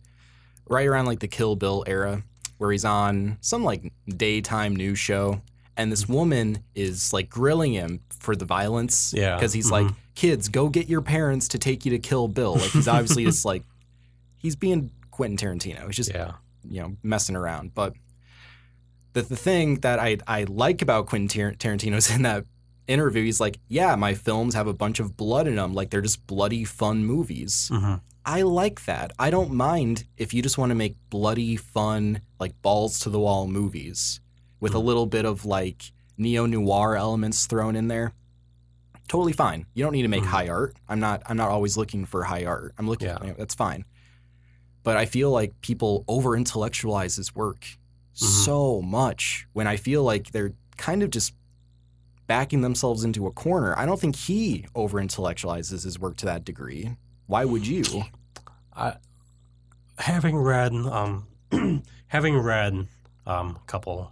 [0.67, 2.23] right around like the Kill Bill era
[2.59, 5.41] where he's on some like daytime news show
[5.77, 9.87] and this woman is like grilling him for the violence Yeah, because he's like
[10.19, 12.53] kids go get your parents to take you to Kill Bill.
[12.55, 13.63] Like he's obviously just like
[14.37, 15.85] he's being Quentin Tarantino.
[15.87, 16.33] He's just yeah,
[16.67, 17.73] you know messing around.
[17.73, 17.93] But
[19.13, 22.45] the, the thing that I, I like about Quentin Tar- Tarantino is in that
[22.87, 26.01] interview he's like yeah my films have a bunch of blood in them like they're
[26.01, 27.69] just bloody fun movies.
[27.71, 29.11] Hmm I like that.
[29.17, 33.17] I don't mind if you just want to make bloody, fun, like balls to the
[33.19, 34.19] wall movies
[34.59, 34.83] with a Mhm.
[34.83, 38.13] little bit of like neo noir elements thrown in there.
[39.09, 39.65] Totally fine.
[39.73, 40.27] You don't need to make Mhm.
[40.27, 40.77] high art.
[40.87, 41.21] I'm not.
[41.25, 42.73] I'm not always looking for high art.
[42.77, 43.07] I'm looking.
[43.09, 43.17] Yeah.
[43.21, 43.83] you know, that's fine.
[44.83, 48.45] But I feel like people over intellectualize his work Mhm.
[48.45, 51.33] so much when I feel like they're kind of just
[52.27, 53.77] backing themselves into a corner.
[53.77, 56.95] I don't think he over intellectualizes his work to that degree.
[57.25, 57.83] Why would you?
[58.73, 58.97] I
[59.97, 61.27] having read um
[62.07, 62.87] having read
[63.25, 64.11] um a couple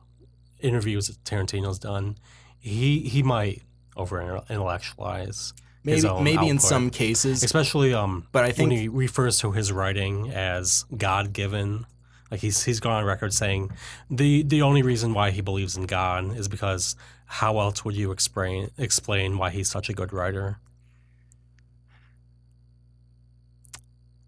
[0.60, 2.18] interviews that Tarantino's done,
[2.58, 3.62] he he might
[3.98, 9.40] over intellectualize, Maybe maybe in some cases, especially um but I when think he refers
[9.40, 11.86] to his writing as God given.
[12.30, 13.72] Like he's he's gone on record saying
[14.10, 18.12] the the only reason why he believes in God is because how else would you
[18.12, 20.60] explain explain why he's such a good writer?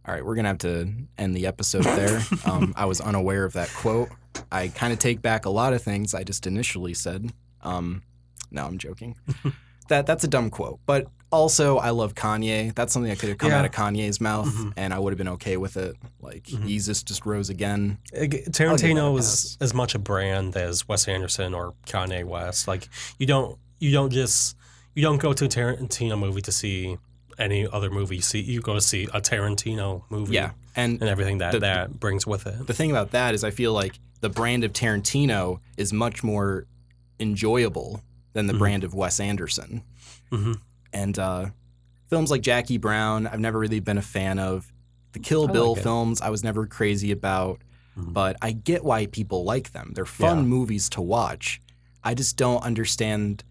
[0.09, 2.19] all right, we're gonna have to end the episode there.
[2.45, 4.09] um, I was unaware of that quote.
[4.51, 7.31] I kind of take back a lot of things I just initially said.
[7.61, 8.01] Um,
[8.51, 9.15] no, I'm joking.
[9.89, 12.73] that that's a dumb quote, but also I love Kanye.
[12.75, 13.59] That's something that could have come Yeah.
[13.59, 14.73] out of Kanye's mouth, Mhm.
[14.77, 15.95] and I would have been okay with it.
[16.21, 16.67] Like Mhm.
[16.67, 17.97] Jesus just rose again.
[18.13, 22.67] Tarantino is as much a brand as Wes Anderson or Kanye West.
[22.67, 24.55] Like you don't you don't just
[24.95, 26.97] you don't go to a Tarantino movie to see
[27.37, 28.17] any other movie.
[28.17, 30.33] You see you go to see a Tarantino movie.
[30.35, 32.67] Yeah, and And everything that The- that brings with it.
[32.67, 36.65] the thing about that is I feel like the brand of Tarantino is much more
[37.19, 38.01] enjoyable
[38.33, 38.59] than the Mhm.
[38.59, 39.83] brand of Wes Anderson.
[40.31, 40.53] hmm
[40.93, 41.47] And uh,
[42.07, 44.71] films like Jackie Brown, I've never really been a fan of.
[45.13, 47.61] The Kill I Bill like films, I was never crazy about,
[47.97, 48.13] Mhm.
[48.13, 49.91] but I get why people like them.
[49.95, 50.43] They're fun Yeah.
[50.45, 51.61] movies to watch.
[52.03, 53.43] I just don't understand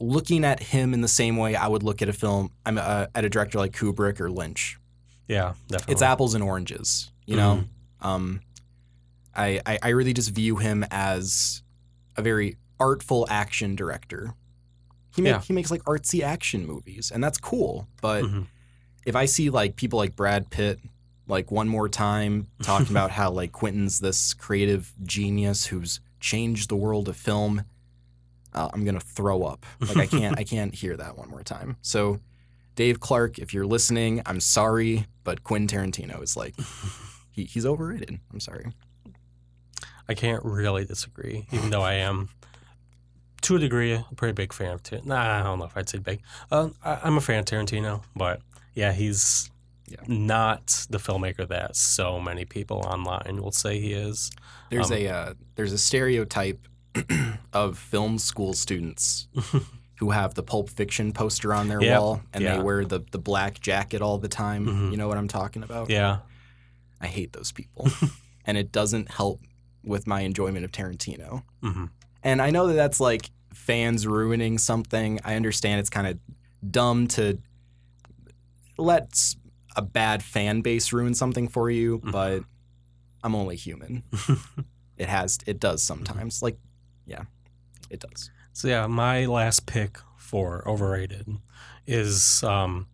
[0.00, 2.50] looking at him in the same way I would look at a film.
[2.66, 4.78] I'm uh, at a director like Kubrick or Lynch.
[5.26, 5.92] Yeah, definitely.
[5.92, 7.64] It's apples and oranges, you know.
[8.00, 8.40] Um,
[9.34, 11.62] I, I I really just view him as
[12.16, 14.34] a very artful action director.
[15.14, 15.40] He make, Yeah.
[15.40, 17.88] he makes like artsy action movies, and that's cool.
[18.00, 18.46] But Mhm.
[19.06, 20.80] if I see like people like Brad Pitt,
[21.26, 26.76] like one more time talking about how like Quentin's this creative genius who's changed the
[26.76, 27.62] world of film,
[28.54, 29.66] uh, I'm gonna throw up.
[29.80, 31.76] Like I can't I can't hear that one more time.
[31.82, 32.20] So.
[32.74, 36.54] Dave Clark, if you're listening, I'm sorry, but Quentin Tarantino is like
[37.32, 38.20] he, he's overrated.
[38.32, 38.66] I'm sorry.
[40.08, 42.28] I can't really disagree, even though I am,
[43.42, 45.06] to a degree, a pretty big fan of Tarantino.
[45.06, 46.20] Nah, I don't know if I'd say big.
[46.50, 48.40] Uh, I, I'm a fan of Tarantino, but
[48.74, 49.50] yeah, he's
[49.86, 50.00] Yeah.
[50.06, 54.30] not the filmmaker that so many people online will say he is.
[54.70, 56.60] There's Um, a uh, there's a stereotype
[57.52, 59.28] of film school students
[59.98, 62.00] who have the Pulp Fiction poster on their Yep.
[62.00, 62.56] wall and Yeah.
[62.56, 64.66] they wear the the black jacket all the time.
[64.66, 64.90] Mhm.
[64.90, 65.90] You know what I'm talking about?
[65.90, 66.18] Yeah,
[67.00, 67.88] I hate those people,
[68.44, 69.40] and it doesn't help
[69.84, 71.42] with my enjoyment of Tarantino.
[71.62, 71.86] hmm
[72.22, 75.20] And I know that that's like fans ruining something.
[75.24, 76.18] I understand it's kind of
[76.70, 77.38] dumb to
[78.76, 79.34] let
[79.76, 82.12] a bad fan base ruin something for you, Mhm.
[82.12, 82.42] but
[83.22, 84.02] I'm only human.
[84.96, 86.42] it has it does sometimes.
[86.42, 86.58] Like,
[87.06, 87.22] yeah,
[87.90, 88.30] it does.
[88.52, 91.26] So yeah, my last pick for overrated
[91.86, 92.86] is um,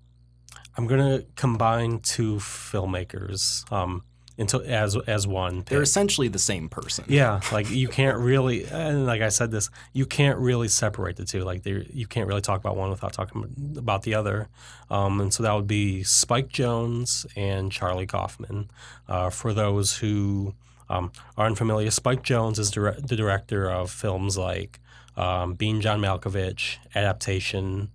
[0.77, 4.05] I'm gonna combine two filmmakers um,
[4.37, 5.63] into as as one.
[5.67, 7.05] They're essentially the same person.
[7.09, 11.25] Yeah, like you can't really, and like I said this, you can't really separate the
[11.25, 11.43] two.
[11.43, 14.49] Like they, you can't really talk about one without talking about the other.
[14.91, 18.71] Um, and so that would be Spike Jonze and Charlie Kaufman.
[19.09, 20.55] Uh, for those who
[20.89, 24.81] um, are unfamiliar, Spike Jonze is dire- the director of films like
[25.17, 27.91] um, Being John Malkovich, Adaptation,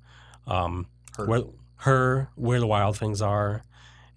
[0.47, 0.87] um,
[1.17, 1.25] Her.
[1.25, 1.41] Where,
[1.77, 3.63] Her, Where the Wild Things Are.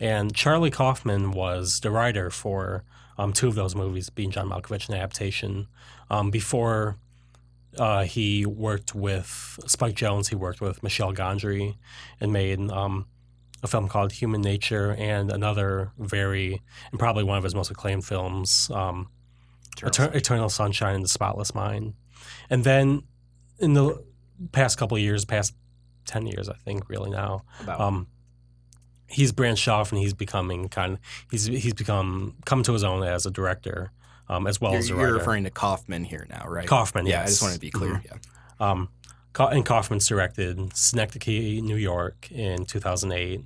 [0.02, 2.82] And Charlie Kaufman was the writer for
[3.16, 5.68] um, two of those movies, being John Malkovich and Adaptation.
[6.10, 6.96] Um, before
[7.78, 11.76] uh, he worked with Spike Jonze, he worked with Michel Gondry
[12.20, 13.06] and made um,
[13.62, 18.04] a film called Human Nature and another very, and probably one of his most acclaimed
[18.04, 19.08] films, um,
[19.76, 21.94] Eter- Eternal Sunshine in the Spotless Mind.
[22.50, 23.04] And then
[23.60, 24.04] in the
[24.50, 25.54] past couple of years, past
[26.06, 28.08] 10 years, I think, really now, About um,
[29.12, 30.98] he's branched off and he's becoming kind of
[31.30, 33.92] he's he's become come to his own as a director
[34.28, 36.66] um, as well you're, as a you're referring to Kaufman here now, right?
[36.66, 37.94] Kaufman, Yeah, I just wanted to be clear.
[37.94, 38.04] Mhm.
[38.04, 38.16] Yeah.
[38.70, 38.88] Um,
[39.38, 43.40] and Kaufman's directed Synecdoche, New York in 2008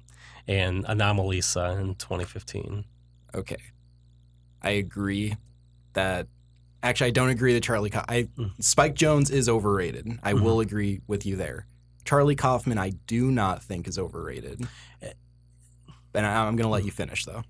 [0.49, 2.85] and Anomalisa in 2015.
[3.35, 3.57] Okay.
[4.63, 5.37] I agree
[5.95, 6.27] that
[6.83, 8.53] actually I don't agree that Charlie Ka- I Mm.
[8.63, 10.19] Spike Jonze is overrated.
[10.23, 10.43] I Mhm.
[10.43, 11.67] will agree with you there.
[12.05, 14.67] Charlie Kaufman I do not think is overrated.
[16.17, 17.45] And I, I'm going to let you finish though.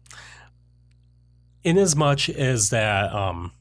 [1.64, 3.52] in as much as that um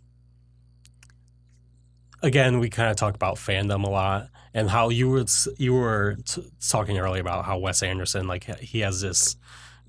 [2.22, 5.26] again we kind of talk about fandom a lot and how you were
[5.58, 9.36] you were t- talking earlier about how Wes Anderson like he has this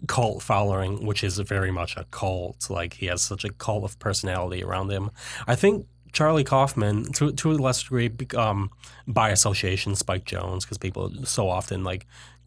[0.07, 2.69] cult following which is very much a cult.
[2.69, 5.11] Like he has such a cult of personality around him.
[5.47, 8.71] I think charlie kaufman to, to a lesser degree um,
[9.07, 12.07] by association spike jonze because people so often like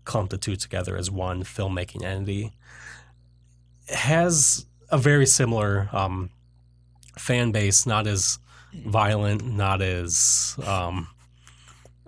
[0.10, 2.52] clump the two together as one filmmaking entity
[3.90, 6.32] has a very similar um,
[7.16, 8.40] fan base, not as
[8.74, 11.08] violent, not as um,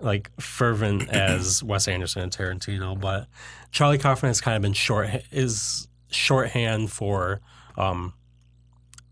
[0.00, 3.28] like fervent as Wes Anderson and Tarantino, but
[3.70, 7.40] Charlie Kaufman has kind of been short is shorthand for
[7.78, 8.14] um,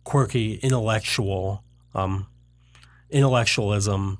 [0.02, 1.62] quirky intellectual
[1.94, 2.26] um,
[3.08, 4.18] intellectualism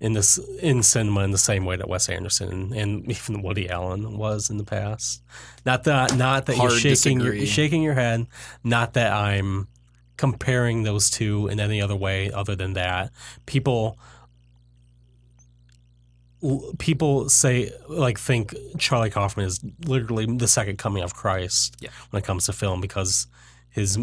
[0.00, 4.18] in this in cinema in the same way that Wes Anderson and even Woody Allen
[4.18, 5.22] was in the past.
[5.64, 8.26] Not that not that Hard you're shaking your, you're shaking your head.
[8.62, 9.68] Not that I'm
[10.16, 13.10] comparing those two in any other way other than that.
[13.46, 13.98] People
[16.78, 21.88] people say like think Charlie Kaufman is literally the second coming of Christ Yeah.
[22.10, 23.26] when it comes to film because
[23.70, 23.98] his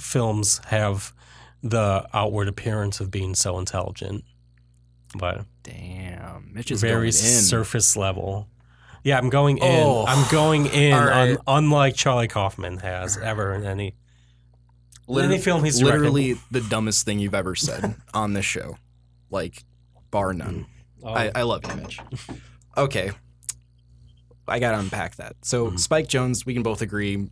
[0.00, 1.12] films have
[1.62, 4.24] the outward appearance of being so intelligent,
[5.16, 6.50] but Damn.
[6.52, 7.12] Mitch is very going in.
[7.12, 8.48] surface level.
[9.04, 9.64] Yeah, I'm going in.
[9.64, 10.04] Oh.
[10.06, 11.30] I'm going in, right.
[11.30, 13.94] un- unlike Charlie Kaufman has ever in any
[15.06, 15.98] Liter- any film he's directed.
[16.00, 18.76] literally the dumbest thing you've ever said on this show.
[19.30, 19.64] Like
[20.10, 20.66] bar none.
[21.02, 21.98] Oh, I, I love you, Mitch.
[22.76, 23.10] Okay.
[24.46, 25.34] I got to unpack that.
[25.42, 25.78] So, Mhm.
[25.80, 27.28] Spike Jonze, we can both agree,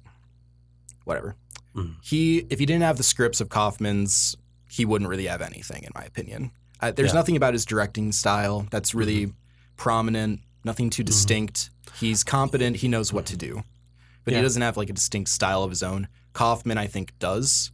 [1.05, 1.37] whatever.
[1.75, 1.95] Mhm.
[2.03, 4.37] He, if he didn't have the scripts of Kaufman's,
[4.69, 6.51] he wouldn't really have anything, in my opinion.
[6.81, 7.15] Uh, there's Yeah.
[7.15, 9.33] nothing about his directing style that's really
[9.77, 11.71] prominent, nothing too distinct.
[11.99, 13.63] He's competent, he knows what to do,
[14.25, 14.39] but Yeah.
[14.39, 16.09] he doesn't have like a distinct style of his own.
[16.33, 17.71] Kaufman, I think, does.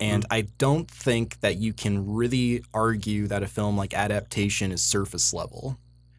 [0.00, 4.82] And I don't think that you can really argue that a film like Adaptation is
[4.82, 5.78] surface level.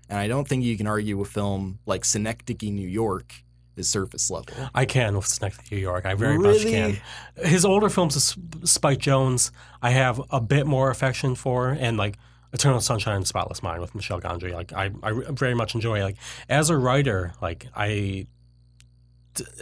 [0.10, 3.44] And I don't think you can argue a film like Synecdoche, New York
[3.76, 4.54] is surface level.
[4.74, 6.06] I can with Synecdoche, New York.
[6.06, 6.98] I very much can.
[7.36, 9.52] His older films, Spike Jonze,
[9.82, 12.18] I have a bit more affection for, and like
[12.54, 14.54] Eternal Sunshine and Spotless Mind with Michel Gondry.
[14.54, 16.04] Like I, I very much enjoy.
[16.04, 16.18] Like
[16.50, 18.28] as a writer, like I,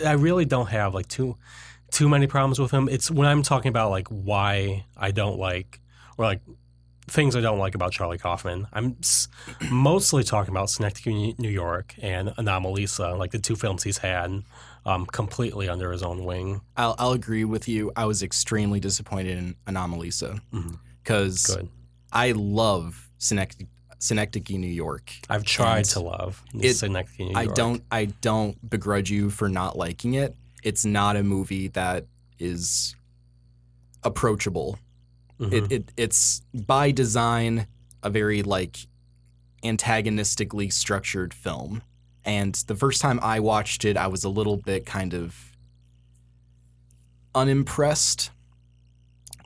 [0.05, 1.37] I really don't have like too,
[1.91, 2.89] too many problems with him.
[2.89, 5.79] It's when I'm talking about like why I don't like
[6.17, 6.41] or like
[7.07, 8.67] things I don't like about Charlie Kaufman.
[8.73, 9.27] I'm s-
[9.69, 14.43] mostly talking about Synecdoche, New York, and Anomalisa, like the two films he's had
[14.85, 16.61] um, completely under his own wing.
[16.77, 17.91] I'll, I'll agree with you.
[17.95, 20.39] I was extremely disappointed in Anomalisa
[21.03, 21.69] because Good.
[22.11, 23.67] I love Synecdoche,
[23.99, 25.11] Synecdoche, New York.
[25.29, 29.77] I've tried to love it- Synecdoche, New I don't I don't begrudge you for not
[29.77, 30.35] liking it.
[30.63, 32.05] It's not a movie that
[32.39, 32.95] is
[34.03, 34.79] approachable.
[35.41, 35.53] Mhm.
[35.53, 37.67] It, it it's by design
[38.03, 38.77] a very like
[39.63, 41.81] antagonistically structured film.
[42.23, 45.35] And the first time I watched it, I was a little bit kind of
[47.33, 48.29] unimpressed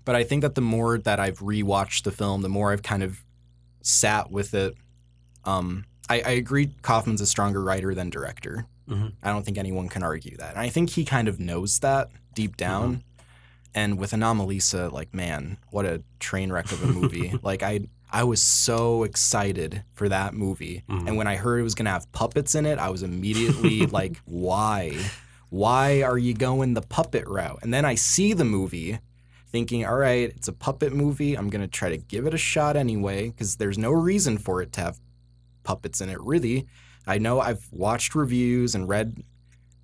[0.05, 3.01] But I think that the more that I've rewatched the film, the more I've kind
[3.01, 3.23] of
[3.81, 4.75] sat with it.
[5.45, 8.67] Um, I, I agree Kaufman's a stronger writer than director.
[8.87, 9.13] Mhm.
[9.23, 10.51] I don't think anyone can argue that.
[10.51, 13.03] And I think he kind of knows that deep down.
[13.76, 17.38] And with Anomalisa, like, man, what a train wreck of a movie.
[17.43, 20.84] like I I was so excited for that movie.
[20.89, 21.07] Mhm.
[21.07, 24.17] And when I heard it was gonna have puppets in it, I was immediately like,
[24.26, 24.97] why?
[25.49, 27.59] Why are you going the puppet route?
[27.61, 28.99] And then I see the movie
[29.51, 31.36] thinking, all right, it's a puppet movie.
[31.36, 34.71] I'm gonna try to give it a shot anyway, because there's no reason for it
[34.73, 34.99] to have
[35.63, 36.65] puppets in it, really.
[37.05, 39.21] I know I've watched reviews and read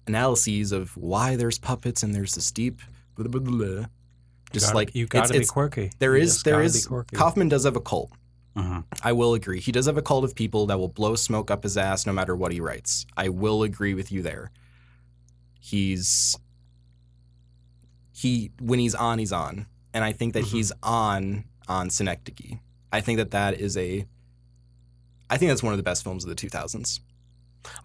[0.07, 2.81] analyses of why there's puppets and there's this deep
[3.17, 5.91] just Gotta- like you it's- gotta be it's- quirky.
[5.99, 7.17] there You is there is be.
[7.17, 8.11] Kaufman does have a cult.
[8.55, 8.83] Mhm.
[9.01, 9.61] I will agree.
[9.61, 12.11] He does have a cult of people that will blow smoke up his ass no
[12.11, 13.05] matter what he writes.
[13.15, 14.51] I will agree with you there.
[15.59, 16.35] He's
[18.11, 20.47] he when he's on, he's on, and I think that Mhm.
[20.51, 22.57] he's on on Synecdoche.
[22.91, 24.05] I think that that is a.
[25.29, 26.99] I think that's one of the best films of the 2000s.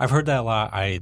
[0.01, 0.74] I've heard that a lot.
[0.74, 1.01] I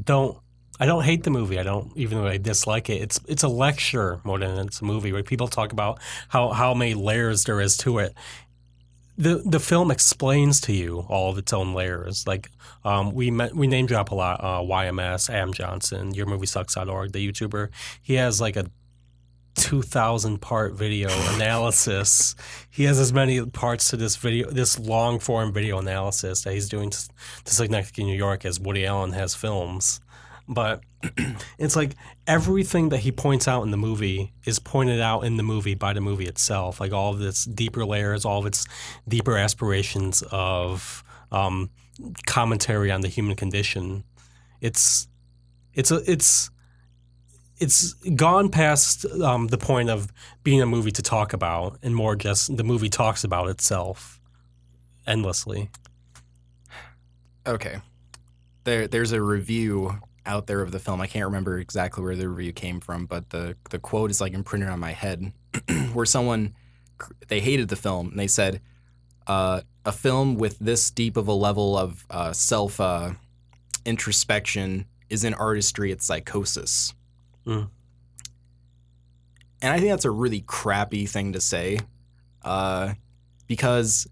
[0.00, 0.38] don't.
[0.80, 1.58] I don't hate the movie.
[1.58, 3.00] I don't even though I dislike it.
[3.00, 6.74] It's it's a lecture more than it's a movie where people talk about how how
[6.74, 8.14] many layers there is to it.
[9.16, 12.26] The the film explains to you all of its own layers.
[12.26, 12.50] Like
[12.84, 14.40] um, we met, we name drop a lot.
[14.42, 17.68] Uh, YMS, Adam Johnson, your movie sucks.org, the YouTuber.
[18.02, 18.66] He has like a
[19.54, 22.34] two thousand part video analysis.
[22.68, 26.68] He has as many parts to this video, this long form video analysis that he's
[26.68, 27.08] doing to,
[27.44, 30.00] to Synecdoche, New York, as Woody Allen has films.
[30.48, 30.82] But
[31.58, 31.94] it's like
[32.26, 35.92] everything that he points out in the movie is pointed out in the movie by
[35.92, 36.80] the movie itself.
[36.80, 38.66] Like all of its deeper layers, all of its
[39.08, 41.70] deeper aspirations of um,
[42.26, 44.04] commentary on the human condition.
[44.60, 45.08] It's
[45.72, 46.50] it's a it's
[47.58, 52.16] it's gone past um, the point of being a movie to talk about, and more
[52.16, 54.20] just the movie talks about itself
[55.06, 55.70] endlessly.
[57.46, 57.80] Okay.
[58.64, 61.00] There there's a review out there of the film.
[61.00, 64.32] I can't remember exactly where the review came from, but the the quote is like
[64.32, 65.32] imprinted on my head
[65.92, 66.54] where someone
[67.28, 68.60] they hated the film and they said
[69.26, 73.12] uh, a film with this deep of a level of uh, self uh,
[73.84, 76.94] introspection isn't artistry, it's psychosis.
[77.46, 77.68] Mm.
[79.62, 81.80] And I think that's a really crappy thing to say
[82.42, 82.94] uh,
[83.46, 84.06] because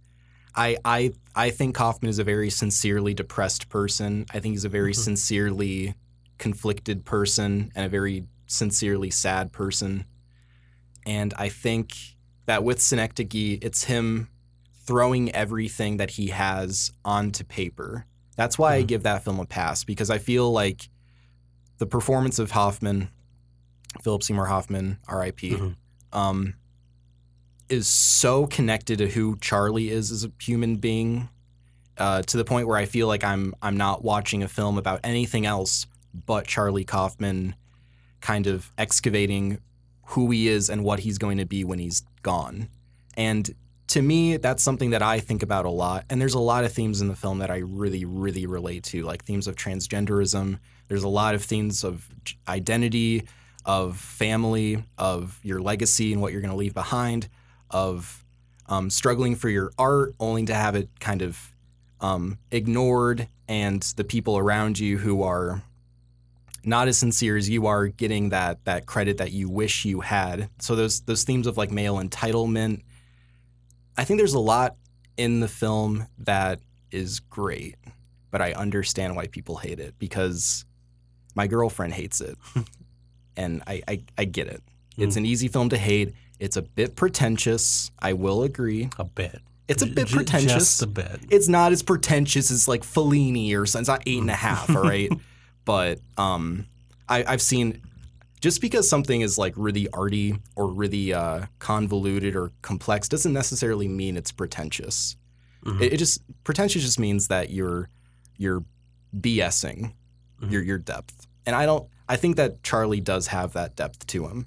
[0.55, 4.27] I, I, I think Kaufman is a very sincerely depressed person.
[4.33, 4.97] I think he's a very Mhm.
[4.97, 5.95] sincerely
[6.47, 10.05] conflicted person and a very sincerely sad person.
[11.07, 11.93] And I think
[12.47, 14.29] that with Synecdoche, it's him
[14.85, 18.07] throwing everything that he has onto paper.
[18.37, 18.87] That's why I Mhm.
[18.89, 20.89] give that film a pass because I feel like
[21.79, 23.09] the performance of Hoffman,
[24.03, 25.77] Philip Seymour Hoffman, R.I.P., Mhm.
[26.13, 26.55] um,
[27.69, 31.29] is so connected to who Charlie is as a human being,
[31.99, 34.99] uh, to the point where I feel like I'm I'm not watching a film about
[35.05, 37.55] anything else but Charlie Kaufman,
[38.21, 39.59] kind of excavating
[40.09, 42.69] who he is and what he's going to be when he's gone.
[43.17, 43.55] And
[43.89, 46.05] to me, that's something that I think about a lot.
[46.09, 49.03] And there's a lot of themes in the film that I really, really relate to,
[49.03, 50.59] like themes of transgenderism.
[50.89, 52.09] There's a lot of themes of
[52.49, 53.25] identity,
[53.65, 57.29] of family, of your legacy and what you're going to leave behind,
[57.71, 58.25] of
[58.67, 61.53] um, struggling for your art only to have it kind of
[62.01, 65.63] um, ignored, and the people around you who are
[66.65, 70.49] not as sincere as you are getting that that credit that you wish you had.
[70.61, 72.83] So those those themes of like male entitlement.
[73.97, 74.77] I think there's a lot
[75.17, 76.61] in the film that
[76.91, 77.77] is great,
[78.31, 80.65] but I understand why people hate it because
[81.35, 82.37] my girlfriend hates it.
[83.37, 84.63] and I, I, I get it.
[84.99, 85.19] It's Mm.
[85.19, 86.15] an easy film to hate.
[86.39, 87.91] It's a bit pretentious.
[88.01, 88.89] I will agree.
[88.99, 89.41] A bit.
[89.69, 90.53] It's a bit J- pretentious.
[90.53, 91.21] Just a bit.
[91.31, 93.83] it's not as pretentious as like Fellini or something.
[93.83, 95.11] It's not eight and a half, all right?
[95.65, 96.67] But um,
[97.09, 97.81] I, I've seen
[98.41, 103.87] just because something is like really arty or really uh, convoluted or complex doesn't necessarily
[103.89, 105.17] mean it's pretentious.
[105.65, 105.81] Mhm.
[105.81, 107.89] It, it just pretentious just means that you're
[108.37, 108.65] you're
[109.17, 109.93] BSing
[110.43, 110.51] Mhm.
[110.51, 111.89] your your depth, and I don't.
[112.09, 114.47] I think that Charlie does have that depth to him.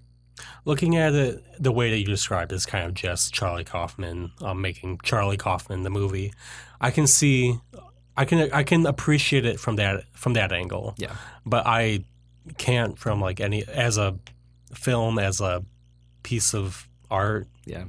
[0.66, 4.60] Looking at it the way that you described is kind of just Charlie Kaufman um,
[4.62, 6.34] making Charlie Kaufman the movie.
[6.82, 7.58] I can see,
[8.18, 10.96] I can I can appreciate it from that from that angle.
[10.98, 11.16] Yeah.
[11.46, 12.06] But I
[12.58, 14.18] can't from like any as a
[14.74, 15.64] film as a
[16.24, 17.48] piece of art.
[17.66, 17.86] Yeah.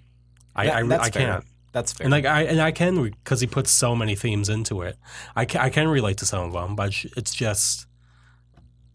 [0.55, 1.45] I That- I, that's I can't.
[1.73, 2.07] That's fair.
[2.07, 4.97] And like I and I can because he puts so many themes into it.
[5.35, 7.87] I can, I can relate to some of them, but it's just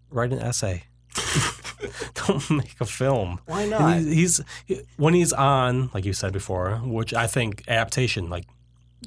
[0.09, 0.83] write an essay.
[2.15, 3.39] don't make a film.
[3.45, 3.99] Why not?
[3.99, 8.45] He's, he's when he's on, like you said before, which I think adaptation like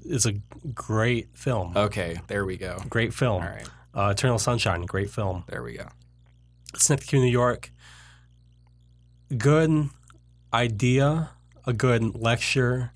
[0.05, 0.33] is a
[0.75, 1.73] great film.
[1.77, 2.81] Okay, there we go.
[2.89, 3.43] great film.
[3.43, 5.45] All right, Uh, Eternal Sunshine, great film.
[5.49, 5.87] there we go.
[6.77, 7.71] Synecdoche, New York.
[9.37, 9.89] Good
[10.53, 11.31] idea,
[11.67, 12.93] a good lecture,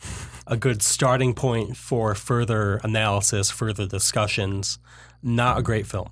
[0.47, 4.79] a good starting point for further analysis, further discussions.
[5.23, 6.11] Not a great film.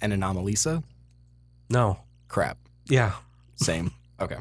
[0.00, 0.82] And Anomalisa?
[1.70, 2.00] No.
[2.28, 2.58] Crap.
[2.88, 3.12] Yeah.
[3.56, 3.92] Same.
[4.20, 4.36] okay.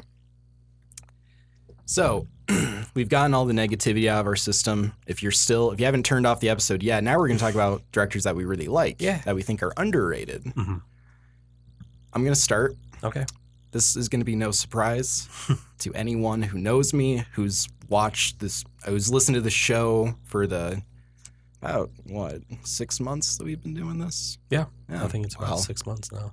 [1.86, 2.28] So
[2.94, 4.94] we've gotten all the negativity out of our system.
[5.08, 7.44] If you're still, if you haven't turned off the episode yet, now we're going to
[7.44, 9.20] talk about directors that we really like, Yeah.
[9.26, 10.44] that we think are underrated.
[10.44, 10.82] Mhm.
[12.14, 12.76] I'm going to start.
[13.04, 13.26] Okay.
[13.72, 15.28] This is going to be no surprise
[15.80, 20.82] to anyone who knows me, who's watched this, who's listened to the show for the
[21.62, 24.38] about what six months that we've been doing this.
[24.50, 24.66] Yeah.
[24.90, 26.32] Yeah, I think it's about well, six months now.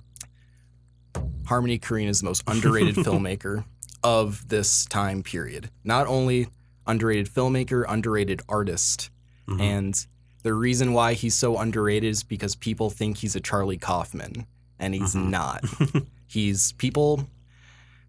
[1.45, 3.65] Harmony Korine is the most underrated filmmaker
[4.03, 5.69] of this time period.
[5.83, 6.47] Not only
[6.85, 9.09] underrated filmmaker, underrated artist.
[9.47, 9.61] Mhm.
[9.61, 10.07] And
[10.43, 14.45] the reason why he's so underrated is because people think he's a Charlie Kaufman,
[14.79, 15.29] and he's Mhm.
[15.29, 15.63] not.
[16.27, 17.29] he's people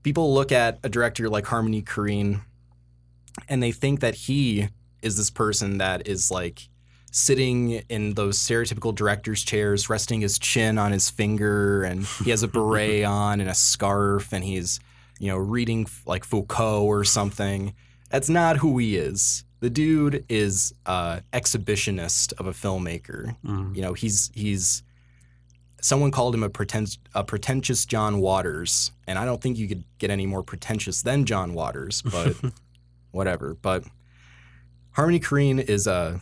[0.02, 2.42] people look at a director like Harmony Korine
[3.48, 4.68] and they think that he
[5.02, 6.68] is this person that is like
[7.10, 12.42] sitting in those stereotypical director's chairs, resting his chin on his finger, and he has
[12.42, 14.78] a beret on and a scarf, and he's,
[15.18, 17.74] you know, reading like Foucault or something.
[18.10, 19.44] That's not who he is.
[19.60, 23.36] The dude is a exhibitionist of a filmmaker.
[23.44, 23.74] Mm.
[23.74, 24.82] You know, he's he's
[25.80, 29.84] someone called him a pretent a pretentious John Waters, and I don't think you could
[29.98, 32.36] get any more pretentious than John Waters, but
[33.10, 33.54] whatever.
[33.54, 33.84] But
[34.92, 36.20] Harmony Korine is a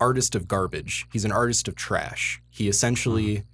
[0.00, 1.06] artist of garbage.
[1.12, 2.40] He's an artist of trash.
[2.50, 3.44] He essentially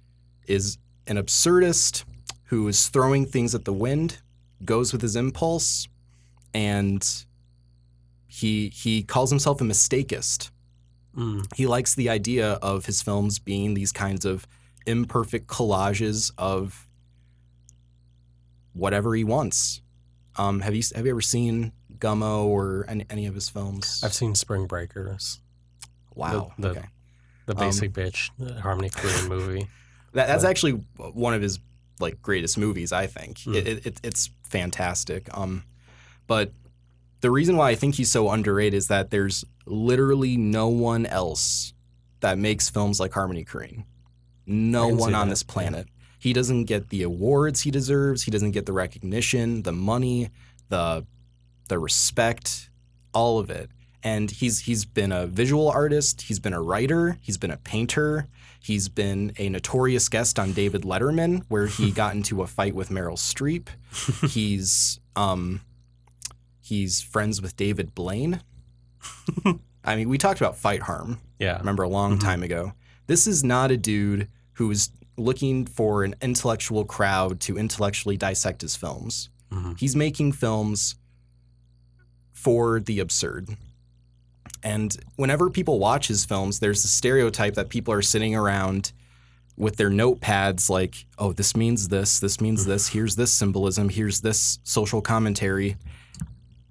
[0.47, 0.77] is
[1.07, 2.03] an absurdist
[2.45, 4.19] who is throwing things at the wind,
[4.65, 5.87] goes with his impulse,
[6.53, 7.05] and
[8.27, 10.51] he he calls himself a mistakist
[11.17, 11.45] Mm.
[11.55, 14.47] he likes the idea of his films being these kinds of
[14.87, 16.87] imperfect collages of
[18.73, 19.81] whatever he wants.
[20.37, 24.01] Um, have you have you ever seen Gummo or any, any of his films?
[24.03, 25.41] I've seen Spring Breakers,
[26.15, 26.53] wow.
[26.57, 26.85] the- okay,
[27.45, 29.67] the Um, basic bitch uh, Harmony Korine movie.
[30.13, 31.59] that, that's but- actually one of his
[31.99, 32.91] like greatest movies.
[32.93, 35.27] I think it, it, it, it's fantastic.
[35.35, 35.63] Um,
[36.27, 36.51] but
[37.21, 41.73] the reason why I think he's so underrated is that there's literally no one else
[42.19, 43.85] that makes films like Harmony Korine.
[44.45, 45.87] No one on that, this planet.
[46.19, 48.23] He doesn't get the awards he deserves.
[48.23, 50.29] He doesn't get the recognition, the money,
[50.69, 51.05] the
[51.69, 52.69] the respect,
[53.13, 53.69] all of it.
[54.03, 56.23] And he's he's been a visual artist.
[56.23, 57.17] He's been a writer.
[57.21, 58.27] He's been a painter.
[58.63, 62.89] He's been a notorious guest on David Letterman, where he got into a fight with
[62.89, 63.67] Meryl Streep.
[64.29, 65.61] he's um,
[66.61, 68.41] he's friends with David Blaine.
[69.83, 71.19] I mean, we talked about Fight Harm.
[71.39, 71.57] Yeah.
[71.57, 72.21] Remember a long Mhm.
[72.21, 72.73] time ago.
[73.07, 78.75] This is not a dude who's looking for an intellectual crowd to intellectually dissect his
[78.75, 79.29] films.
[79.51, 79.77] Mhm.
[79.79, 80.95] He's making films
[82.31, 83.57] for the absurd.
[84.63, 88.93] And whenever people watch his films, there's a stereotype that people are sitting around
[89.57, 94.21] with their notepads like, oh, this means this, this means this, here's this symbolism, here's
[94.21, 95.77] this social commentary.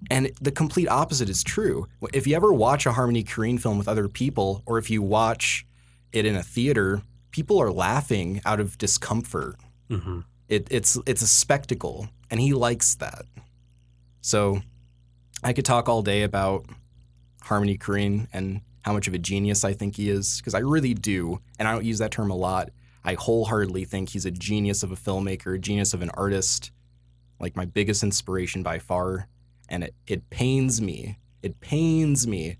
[0.09, 1.87] And the complete opposite is true.
[2.13, 5.65] If you ever watch a Harmony Korine film with other people, or if you watch
[6.11, 9.55] it in a theater, people are laughing out of discomfort.
[9.89, 10.25] Mhm.
[10.49, 13.23] It, it's it's a spectacle, and he likes that.
[14.19, 14.61] So,
[15.43, 16.65] I could talk all day about
[17.41, 20.93] Harmony Korine and how much of a genius I think he is, because I really
[20.93, 22.69] do, and I don't use that term a lot.
[23.03, 26.71] I wholeheartedly think he's a genius of a filmmaker, a genius of an artist,
[27.39, 29.27] like my biggest inspiration by far.
[29.69, 32.57] And it, it pains me, it pains me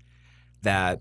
[0.62, 1.00] that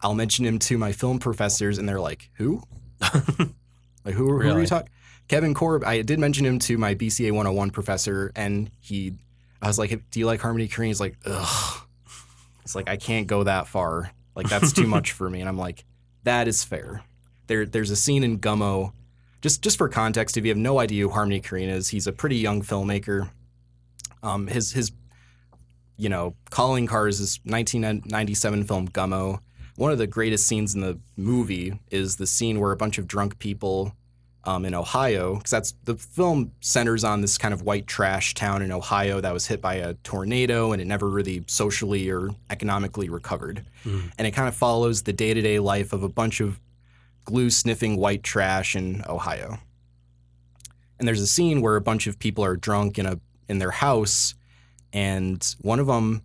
[0.00, 2.62] I'll mention him to my film professors, and they're like, "Who?
[3.00, 4.90] like who, who are you talking?"
[5.28, 5.84] Kevin Korb.
[5.84, 9.14] I did mention him to my BCA 101 professor, and he,
[9.60, 11.87] I was like, "Do you like Harmony Korine?" He's like, "Ugh."
[12.68, 14.10] It's like I can't go that far.
[14.36, 15.40] Like that's too much for me.
[15.40, 15.86] And I'm like,
[16.24, 17.02] that is fair.
[17.46, 18.92] There, there's a scene in Gummo.
[19.40, 22.12] Just, just for context, if you have no idea who Harmony Korine is, he's a
[22.12, 23.30] pretty young filmmaker.
[24.22, 24.92] Um, his, his,
[25.96, 29.40] you know, calling cars is 1997 film Gummo.
[29.76, 33.08] One of the greatest scenes in the movie is the scene where a bunch of
[33.08, 33.94] drunk people
[34.48, 38.62] um, in Ohio, because that's the film centers on this kind of white trash town
[38.62, 43.10] in Ohio that was hit by a tornado and it never really socially or economically
[43.10, 43.62] recovered.
[43.84, 44.10] Mm.
[44.16, 46.58] And it kind of follows the day to day life of a bunch of
[47.26, 49.58] glue sniffing white trash in Ohio.
[50.98, 53.70] and there's a scene where a bunch of people are drunk in a in their
[53.70, 54.34] house,
[54.92, 56.22] and one of them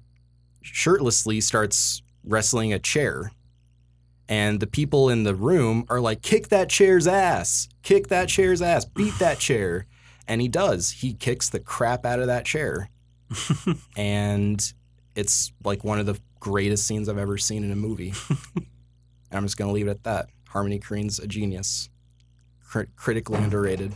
[0.61, 3.31] shirtlessly starts wrestling a chair.
[4.29, 8.61] And the people in the room are like, kick that chair's ass, kick that chair's
[8.61, 9.85] ass, beat that chair.
[10.27, 10.91] And he does.
[10.91, 12.89] He kicks the crap out of that chair.
[13.97, 14.73] and
[15.15, 18.13] it's like one of the greatest scenes I've ever seen in a movie.
[18.55, 18.65] and
[19.31, 20.29] I'm just going to leave it at that.
[20.49, 21.89] Harmony Korine's a genius,
[22.63, 23.93] Crit- critically underrated.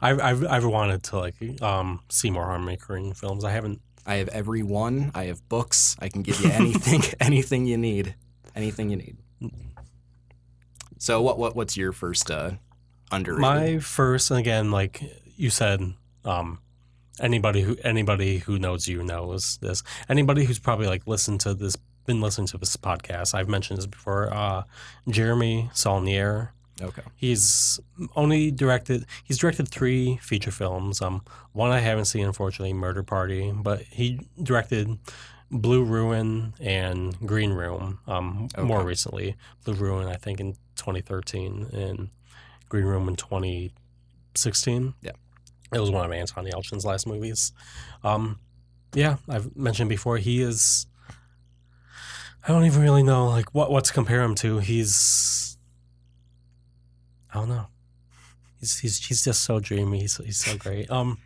[0.00, 3.44] I've, I've I've wanted to like um see more Harmony Korine films.
[3.44, 3.80] I haven't.
[4.06, 5.10] I have every one.
[5.14, 5.96] I have books.
[5.98, 8.14] I can give you anything, anything you need,
[8.54, 9.16] anything you need.
[10.98, 12.52] So what what what's your first uh,
[13.12, 13.40] underrated?
[13.40, 15.02] My first, and again, like
[15.36, 15.80] you said,
[16.24, 16.58] um,
[17.20, 19.82] anybody who anybody who knows you knows this.
[20.08, 21.76] Anybody who's probably like listened to this,
[22.06, 23.34] been listening to this podcast.
[23.34, 24.32] I've mentioned this before.
[24.32, 24.64] Uh,
[25.08, 26.52] Jeremy Saulnier.
[26.82, 27.02] okay.
[27.14, 27.78] He's
[28.16, 29.06] only directed.
[29.24, 31.00] He's directed three feature films.
[31.00, 31.22] Um,
[31.52, 33.52] one I haven't seen, unfortunately, Murder Party.
[33.54, 34.98] But he directed
[35.50, 38.00] Blue Ruin and Green Room.
[38.06, 42.10] Um, more recently, Blue Ruin, I think, in 2013, and
[42.68, 44.94] Green Room in 2016.
[45.00, 45.12] Yeah.
[45.72, 47.52] it was one of Anton Yelchin's last movies.
[48.04, 48.38] Um,
[48.94, 50.18] yeah, I've mentioned before.
[50.18, 50.86] He is.
[52.44, 54.58] I don't even really know like what what to compare him to.
[54.58, 55.58] He's
[57.32, 57.66] I don't know.
[58.60, 60.00] He's he's he's just so dreamy.
[60.00, 60.90] He's he's so great.
[60.90, 61.18] Um,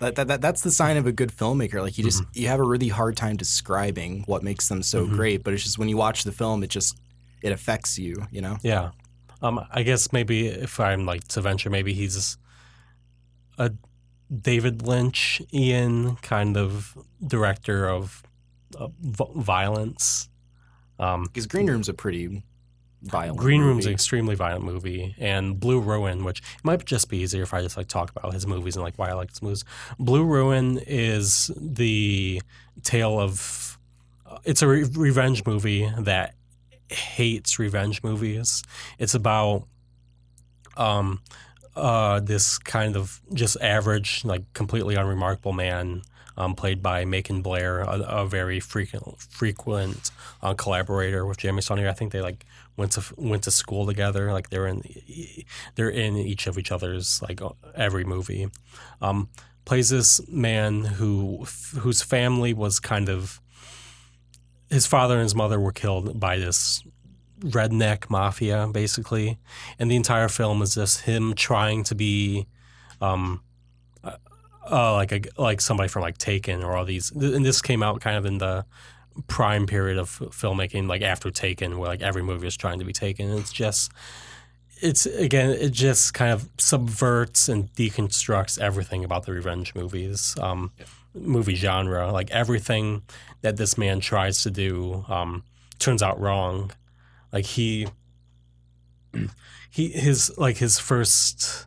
[0.00, 1.80] That, that, that that's the sign of a good filmmaker.
[1.82, 5.10] Like you just you have a really hard time describing what makes them so Mhm.
[5.16, 6.96] great, but it's just when you watch the film, it just
[7.42, 8.26] it affects you.
[8.30, 8.58] You know.
[8.62, 8.90] yeah.
[9.42, 12.36] Um, I guess maybe if I'm like to venture, maybe he's
[13.58, 13.70] a
[14.34, 16.96] David Lynch, Ian kind of
[17.26, 18.22] director of
[18.78, 20.28] uh, v- violence.
[20.98, 22.42] Um, Because Green Room's a pretty
[23.02, 23.38] violent.
[23.38, 27.42] Green Room's an extremely violent movie, and Blue Ruin, which it might just be easier
[27.42, 29.64] if I just like talk about his movies and like why I like his movies.
[29.98, 32.42] Blue Ruin is the
[32.82, 33.78] tale of
[34.26, 36.34] uh, it's a re- revenge movie that
[36.88, 38.62] hates revenge movies.
[38.98, 39.66] It's about
[40.76, 41.20] um
[41.74, 46.02] uh this kind of just average like completely unremarkable man
[46.38, 51.88] um, played by Macon Blair, a, a very frequent frequent uh, collaborator with Jamie Saulnier.
[51.88, 52.46] I think they like
[52.78, 54.32] went to went to school together.
[54.32, 54.82] Like they're in
[55.74, 57.40] they're in each of each other's like
[57.74, 58.48] every movie.
[59.02, 59.28] Um,
[59.66, 61.44] plays this man who
[61.80, 63.40] whose family was kind of
[64.70, 66.82] his father and his mother were killed by this
[67.40, 69.38] redneck mafia basically
[69.78, 72.46] and the entire film is just him trying to be
[73.00, 73.40] um
[74.70, 78.00] uh, like a like somebody from like Taken or all these and this came out
[78.00, 78.64] kind of in the
[79.26, 82.92] prime period of filmmaking like after Taken where like every movie is trying to be
[82.92, 83.92] Taken it's just
[84.80, 90.70] it's again it just kind of subverts and deconstructs everything about the revenge movies um
[91.14, 92.12] movie genre.
[92.12, 93.02] Like everything
[93.42, 95.42] that this man tries to do um
[95.78, 96.70] turns out wrong.
[97.32, 97.86] Like he
[99.70, 101.66] he his like his first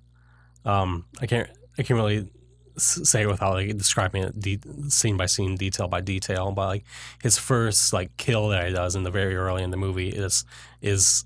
[0.66, 2.30] um i can't i can't really
[2.78, 4.59] say it without like describing it de-
[4.89, 6.84] scene by scene detail by detail but like
[7.22, 10.45] his first like kill that he does in the very early in the movie is
[10.82, 11.26] is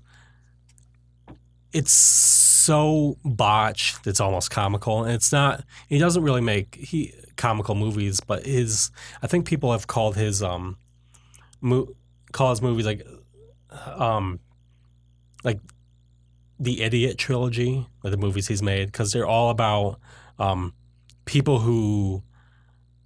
[1.72, 7.74] it's so botched it's almost comical and it's not he doesn't really make he comical
[7.74, 8.90] movies but his
[9.22, 10.76] i think people have called his um
[11.60, 11.88] mo-
[12.32, 13.06] call his movies like
[13.86, 14.40] um
[15.44, 15.60] like
[16.58, 20.00] the idiot trilogy or the movies he's made because they're all about
[20.38, 20.72] um
[21.26, 22.22] people who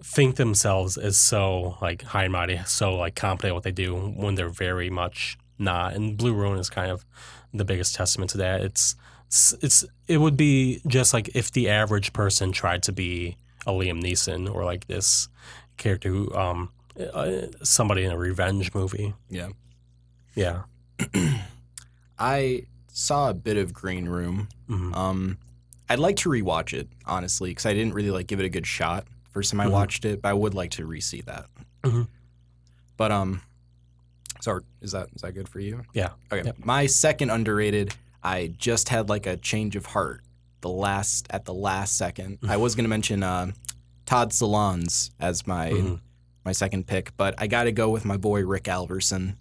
[0.02, 3.94] think themselves as so like high and mighty so like competent at what they do
[3.94, 7.04] when they're very much not and blue ruin is kind of
[7.52, 8.94] the biggest testament to that it's
[9.26, 13.72] it's, it's it would be just like if the average person tried to be a
[13.72, 15.28] liam neeson or like this
[15.76, 16.70] character who um
[17.14, 19.48] uh, somebody in a revenge movie Yeah.
[20.34, 20.62] yeah
[22.18, 24.48] I saw a bit of Green Room.
[24.68, 24.94] Mhm.
[24.94, 25.38] Um,
[25.90, 28.66] I'd like to rewatch it honestly because I didn't really like give it a good
[28.66, 29.72] shot first time I Mhm.
[29.72, 31.46] watched it, but I would like to re-see that.
[31.82, 32.08] Mhm.
[32.96, 33.42] But um,
[34.40, 35.82] so is that is that good for you?
[35.92, 36.10] Yeah.
[36.32, 36.44] Okay.
[36.46, 36.56] Yep.
[36.64, 40.22] My second underrated, I just had like a change of heart
[40.62, 42.38] the last at the last second.
[42.48, 43.52] I was gonna mention uh,
[44.06, 46.00] Todd Solondz as my Mhm.
[46.44, 49.36] my second pick, but I got to go with my boy Rick Alverson.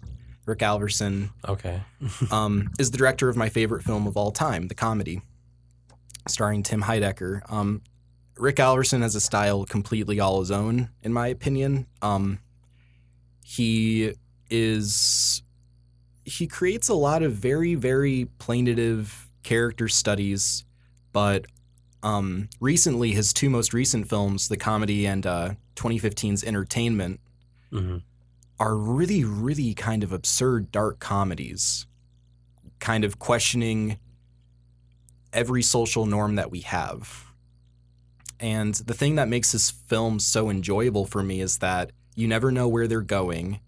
[0.46, 1.82] Rick Alverson okay
[2.30, 5.22] um, is the director of my favorite film of all time, the comedy,
[6.28, 7.40] starring Tim Heidecker.
[7.50, 7.82] Um,
[8.36, 11.86] Rick Alverson has a style completely all his own, in my opinion.
[12.00, 12.38] Um,
[13.44, 14.14] he
[14.48, 15.42] is
[16.24, 20.64] he creates a lot of very very plaintive character studies,
[21.12, 21.46] but
[22.02, 27.20] um, recently his two most recent films, the comedy and uh, 2015's Entertainment,
[27.70, 27.98] hmm
[28.60, 31.86] are really, really kind of absurd, dark comedies,
[32.78, 33.98] kind of questioning
[35.32, 37.26] every social norm that we have.
[38.38, 42.50] And the thing that makes this film so enjoyable for me is that you never
[42.50, 43.60] know where they're going,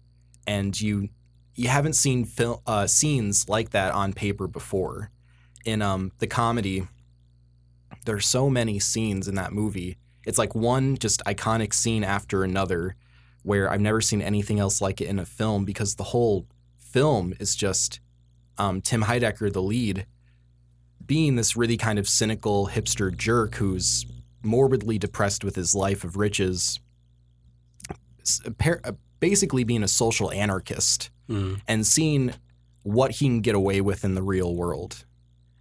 [0.47, 1.09] and you
[1.55, 5.11] you haven't seen fil- uh, scenes like that on paper before.
[5.65, 6.87] In um, the comedy,
[8.05, 9.97] there's so many scenes in that movie.
[10.25, 12.95] It's like one just iconic scene after another
[13.43, 16.47] where I've never seen anything else like it in a film because the whole
[16.79, 17.99] film is just
[18.57, 20.05] um, Tim Heidecker, the lead,
[21.05, 24.05] being this really kind of cynical hipster jerk who's
[24.41, 26.79] morbidly depressed with his life of riches,
[28.65, 32.33] uh, basically being a social anarchist mm and seeing
[32.83, 35.05] what he can get away with in the real world.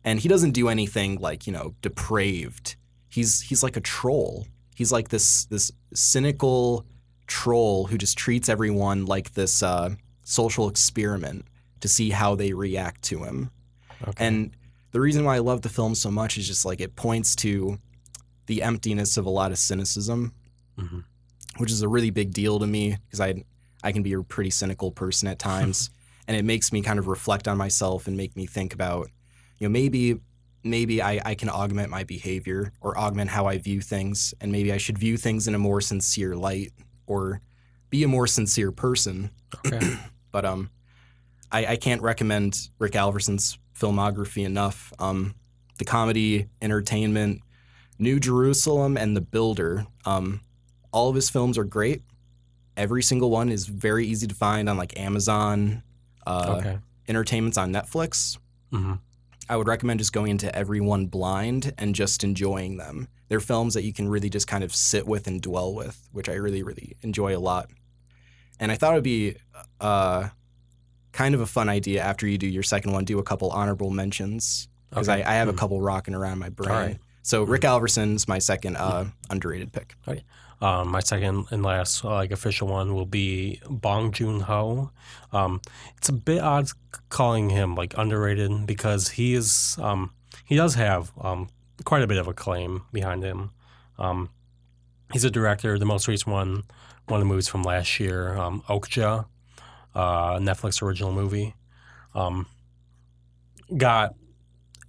[0.05, 2.74] And he doesn't do anything like, you know, depraved.
[3.09, 4.47] He's he's like a troll.
[4.74, 6.84] He's like this this cynical
[7.28, 11.47] troll who just treats everyone like this uh, social experiment
[11.80, 13.51] to see how they react to him.
[14.03, 14.26] Okay.
[14.26, 14.51] And
[14.93, 17.78] the reason why I love the film so much is just like it points to
[18.47, 20.32] the emptiness of a lot of cynicism,
[20.78, 21.05] Mhm.
[21.59, 23.45] which is a really big deal to me because I
[23.84, 25.90] I can be a pretty cynical person at times,
[26.28, 29.11] and it makes me kind of reflect on myself and make me think about,
[29.59, 30.20] you know, maybe
[30.64, 34.72] maybe I, I can augment my behavior or augment how I view things, and maybe
[34.72, 36.72] I should view things in a more sincere light
[37.09, 37.40] or
[37.90, 39.30] be a more sincere person.
[39.66, 39.99] okay.
[40.30, 40.70] But um,
[41.51, 44.92] I, I can't recommend Rick Alverson's filmography enough.
[44.98, 45.34] Um,
[45.78, 47.42] the comedy, entertainment,
[47.98, 49.86] New Jerusalem, and The Builder.
[50.04, 50.40] Um,
[50.92, 52.02] all of his films are great.
[52.76, 55.82] Every single one is very easy to find on like Amazon.
[56.26, 56.78] Uh, okay.
[57.08, 58.38] Entertainment's on Netflix.
[58.70, 58.94] hmm
[59.48, 63.08] I would recommend just going into every one blind and just enjoying them.
[63.28, 66.28] They're films that you can really just kind of sit with and dwell with, which
[66.28, 67.68] I really, really enjoy a lot.
[68.60, 69.36] And I thought it would be
[69.80, 70.28] uh,
[71.12, 73.90] kind of a fun idea after you do your second one, do a couple honorable
[73.90, 75.22] mentions because Okay.
[75.22, 75.58] I, I have a Mhm.
[75.58, 76.74] couple rocking around my brain.
[76.74, 76.98] right.
[77.22, 79.94] So Rick Alverson's my second uh, underrated pick.
[80.60, 84.90] Um, my second and last uh, like official one will be Bong Joon Ho.
[85.32, 85.60] Um,
[85.98, 86.68] it's a bit odd
[87.08, 90.12] calling him like underrated because he is um,
[90.44, 91.48] he does have um,
[91.84, 93.50] quite a bit of acclaim behind him.
[93.98, 94.30] Um,
[95.12, 95.78] he's a director.
[95.80, 96.62] The most recent one,
[97.06, 99.26] one of the movies from last year, um, Okja,
[99.95, 101.55] uh, Netflix original movie,
[102.14, 102.47] um,
[103.76, 104.14] got.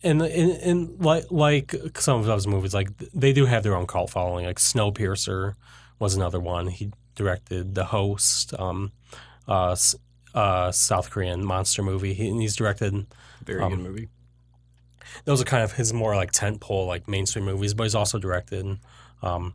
[0.05, 3.87] And, and, and like like some of those movies, like they do have their own
[3.87, 4.45] cult following.
[4.45, 5.53] Like Snowpiercer
[5.97, 6.67] was another one.
[6.67, 8.91] He directed The Host, um,
[9.47, 9.77] uh,
[10.33, 12.13] uh, South Korean monster movie.
[12.13, 13.05] He, and he's directed
[13.45, 14.09] Very Um, good movie.
[15.23, 18.77] those are kind of his more like tentpole like mainstream movies, but he's also directed
[19.21, 19.53] um,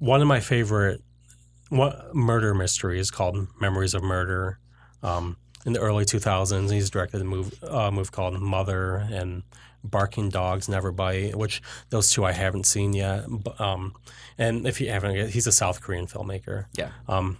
[0.00, 1.02] one of my favorite
[1.70, 4.58] what murder mysteries called Memories of Murder.
[5.02, 9.42] Um, in the early 2000s, he's directed a move, uh, movie called Mother and
[9.82, 13.24] Barking Dogs Never Bite, which those two I haven't seen yet.
[13.28, 13.94] But, um,
[14.36, 16.66] and if you haven't, he's a South Korean filmmaker.
[16.76, 16.90] Yeah.
[17.08, 17.38] Um,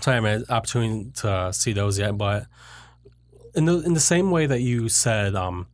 [0.00, 2.46] so I haven't had an opportunity to see those yet, but
[3.54, 5.66] in the in the same way that you said, um,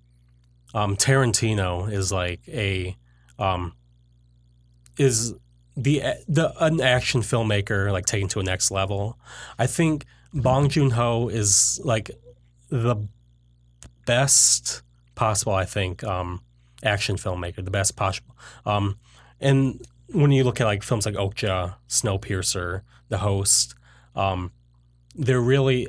[0.75, 2.97] um, Tarantino is like a
[3.39, 3.75] um,
[4.97, 5.35] is
[5.77, 9.18] the the an action filmmaker like taken to a next level.
[9.59, 10.05] I think
[10.35, 12.11] Bong Joon Ho is like
[12.68, 12.97] the
[14.07, 14.83] best
[15.14, 15.55] possible.
[15.55, 16.43] I think um,
[16.83, 18.37] action filmmaker, the best possible.
[18.66, 18.99] Um,
[19.41, 23.75] and when you look at like films like Okja, Snowpiercer, The Host,
[24.14, 24.53] um,
[25.14, 25.89] they're really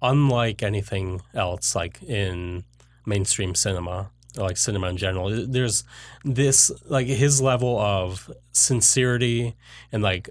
[0.00, 2.64] unlike anything else like in
[3.06, 5.46] mainstream cinema like cinema in general.
[5.46, 5.84] There's
[6.24, 9.56] this like his level of sincerity
[9.90, 10.28] and like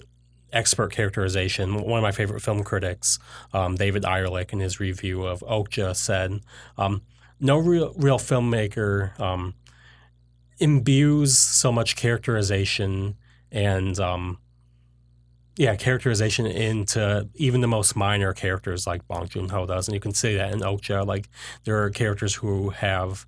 [0.54, 1.74] expert characterization.
[1.76, 3.20] One of my favorite film critics,
[3.54, 6.42] um, David Ehrlich, in his review of Okja, said,
[6.78, 7.02] um,
[7.40, 9.56] "No real real filmmaker um,
[10.60, 13.16] imbues so much characterization
[13.52, 14.38] and um,
[15.58, 20.00] yeah, characterization into even the most minor characters like Bong Joon Ho does, and you
[20.00, 21.06] can see that in Okja.
[21.06, 21.28] Like
[21.66, 23.26] there are characters who have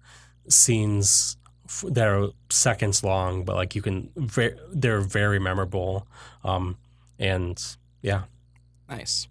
[0.48, 6.08] scenes f- that are seconds long, but like you can, ve- they're very memorable.
[6.44, 6.78] Um,
[7.20, 7.62] and
[8.02, 8.24] yeah,
[8.90, 9.28] Nice.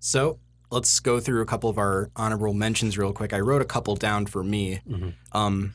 [0.00, 0.38] So
[0.70, 3.32] let's go through a couple of our honorable mentions real quick.
[3.32, 4.80] I wrote a couple down for me.
[4.88, 5.14] Mhm.
[5.32, 5.74] Um,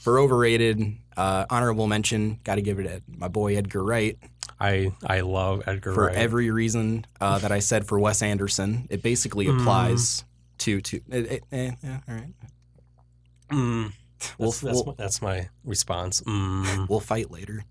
[0.00, 4.18] for overrated, uh, honorable mention, got to give it to my boy Edgar Wright
[4.58, 6.16] I I love Edgar Wright for Wright.
[6.16, 8.86] every reason uh, that I said for Wes Anderson.
[8.88, 9.60] It basically Mm.
[9.60, 10.24] applies
[10.58, 10.96] to to.
[11.10, 12.32] It, it, eh, yeah, all right.
[13.50, 13.92] Mm,
[14.38, 16.22] We'll, That's, that's, we'll, my, that's my response.
[16.22, 16.88] Mm.
[16.88, 17.64] we'll fight later.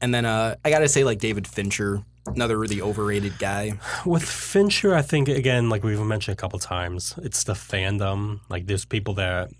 [0.00, 3.78] And then uh, I gotta say, like David Fincher, another really overrated guy.
[4.04, 8.40] With Fincher, I think again, like we've mentioned a couple times, it's the fandom.
[8.48, 9.50] Like there's people that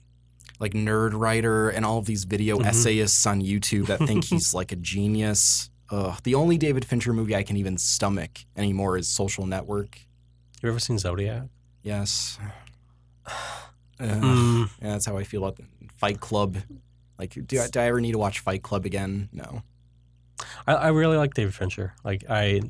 [0.59, 2.67] like Nerdwriter and all of these video Mhm.
[2.67, 5.71] essayists on YouTube that think he's like a genius.
[5.91, 10.01] Ugh, the only David Fincher movie I can even stomach anymore is Social Network.
[10.63, 11.45] you ever seen Zodiac?
[11.83, 12.39] Yes.
[14.01, 14.09] Ugh.
[14.23, 14.71] Mm.
[14.81, 15.61] Yeah, that's how I feel about
[15.99, 16.57] Fight Club.
[17.19, 19.29] Like, do I, do I ever need to watch Fight Club again?
[19.33, 19.63] No.
[20.67, 21.93] I, I really like David Fincher.
[22.03, 22.63] Like I,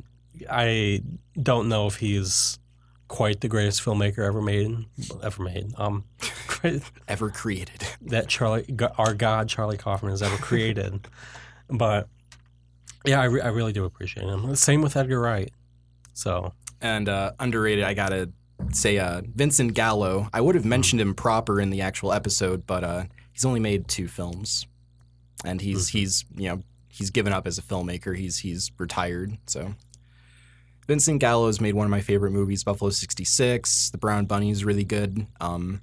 [0.50, 1.02] I
[1.40, 2.58] don't know if he's
[3.06, 4.86] quite the greatest filmmaker ever made.
[5.22, 5.72] Ever made.
[5.76, 6.04] Um,
[7.08, 7.82] Ever created.
[8.02, 8.66] that Charlie,
[8.98, 11.08] our God, Charlie Kaufman has ever created.
[11.68, 12.06] but
[13.06, 14.54] yeah, I, re- I really do appreciate him.
[14.56, 15.50] Same with Edgar Wright.
[16.12, 16.52] So
[16.82, 18.30] And uh, underrated, I gotta
[18.72, 20.28] say, uh, Vincent Gallo.
[20.32, 23.88] I would have mentioned him proper in the actual episode, but uh, he's only made
[23.88, 24.66] two films,
[25.44, 25.92] and he's Mhm.
[25.92, 28.16] he's you know he's given up as a filmmaker.
[28.16, 29.38] He's he's retired.
[29.46, 29.74] So
[30.86, 33.90] Vincent Gallo has made one of my favorite movies, Buffalo '66.
[33.90, 35.26] The Brown Bunny is really good.
[35.40, 35.82] Um,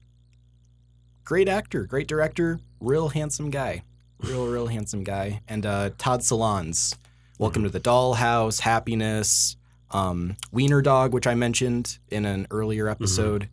[1.24, 3.84] great actor, great director, real handsome guy,
[4.22, 5.42] real real handsome guy.
[5.48, 6.96] And uh, Todd Solondz,
[7.40, 9.58] Welcome to the Dollhouse, Happiness,
[9.92, 13.50] um, Wiener Dog, which I mentioned in an earlier episode,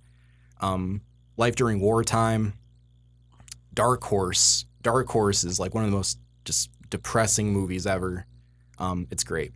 [0.60, 1.00] um,
[1.36, 2.54] Life During Wartime,
[3.72, 4.66] Dark Horse.
[4.82, 8.26] Dark Horse is like one of the most just depressing movies ever.
[8.78, 9.52] Um, it's great.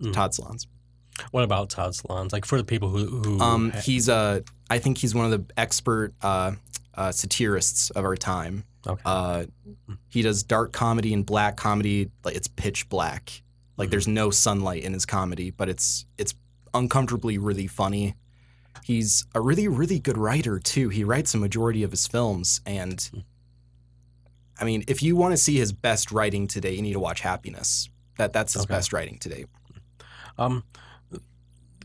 [0.00, 0.12] Mhm.
[0.12, 0.66] Todd Solondz.
[1.32, 2.32] what about Todd Solondz?
[2.32, 5.32] Like for the people who, who Um, ha- he's a, I think he's one of
[5.32, 6.52] the expert uh,
[6.94, 8.64] uh, satirists of our time.
[8.86, 9.02] okay.
[9.04, 9.44] Uh,
[10.08, 12.10] he does dark comedy and black comedy.
[12.24, 13.42] Like it's pitch black.
[13.80, 16.34] Like there's no sunlight in his comedy, but it's it's
[16.74, 18.14] uncomfortably really funny.
[18.84, 20.90] He's a really really good writer too.
[20.90, 23.10] He writes a majority of his films, and
[24.60, 27.20] I mean, if you want to see his best writing today, you need to watch
[27.22, 27.88] Happiness.
[28.18, 28.74] That that's his Okay.
[28.74, 29.46] best writing today.
[30.36, 30.64] Um,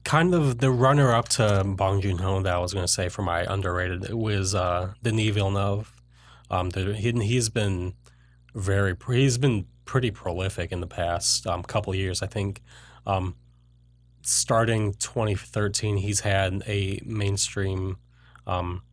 [0.03, 3.07] kind of the runner up to Bong Joon Ho that I was going to say
[3.07, 5.93] for my underrated was uh, Denis Villeneuve.
[6.51, 7.93] Um, the, he, he's been
[8.53, 12.21] very he's been pretty prolific in the past um, couple of years.
[12.21, 12.61] I think
[13.05, 13.35] um,
[14.21, 17.97] starting 2013, he's had a mainstream.
[18.47, 18.83] Um,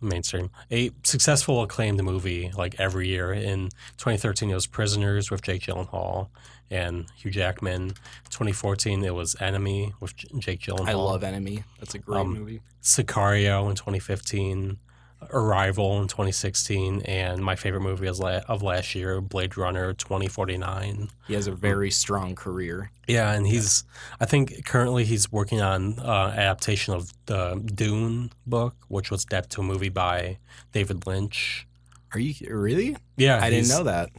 [0.00, 5.60] mainstream a successful acclaimed movie like every year in 2013 it was prisoners with jake
[5.62, 6.28] gyllenhaal
[6.70, 7.88] and hugh jackman
[8.30, 11.64] 2014 it was enemy with J- jake gyllenhaal I love Enemy.
[11.80, 12.60] That's a great Um, movie.
[12.80, 14.78] sicario in 2015
[15.32, 21.08] arrival in 2016 and my favorite movie is la- of last year blade runner 2049
[21.26, 22.92] He has a very strong career.
[23.06, 23.84] yeah and he's
[24.20, 29.50] i think currently he's working on uh, adaptation of the dune book which was adapted
[29.50, 30.38] to a movie by
[30.72, 31.66] david lynch
[32.14, 32.96] Are you really?
[33.16, 34.10] yeah I didn't know that.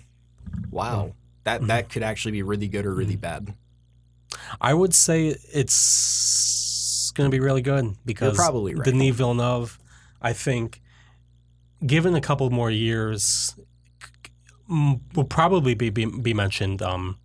[0.70, 1.14] Wow.
[1.46, 1.68] That Mhm.
[1.68, 3.54] that could actually be really good or really bad.
[4.62, 8.86] I would say it's going to be really good because probably right.
[8.86, 9.80] Denis Villeneuve,
[10.22, 10.82] I think,
[11.86, 13.56] given a couple more years,
[14.70, 16.82] mm, will probably be, be, be mentioned.
[16.82, 17.18] Um,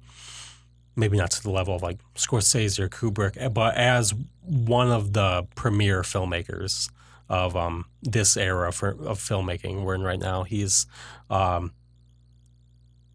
[0.97, 5.13] maybe not to the level of like Scorsese or Kubrick, eh, but as one of
[5.13, 6.91] the premier filmmakers
[7.29, 10.43] of um, this era for, of filmmaking we're in right now.
[10.45, 10.87] He's,
[11.31, 11.73] um,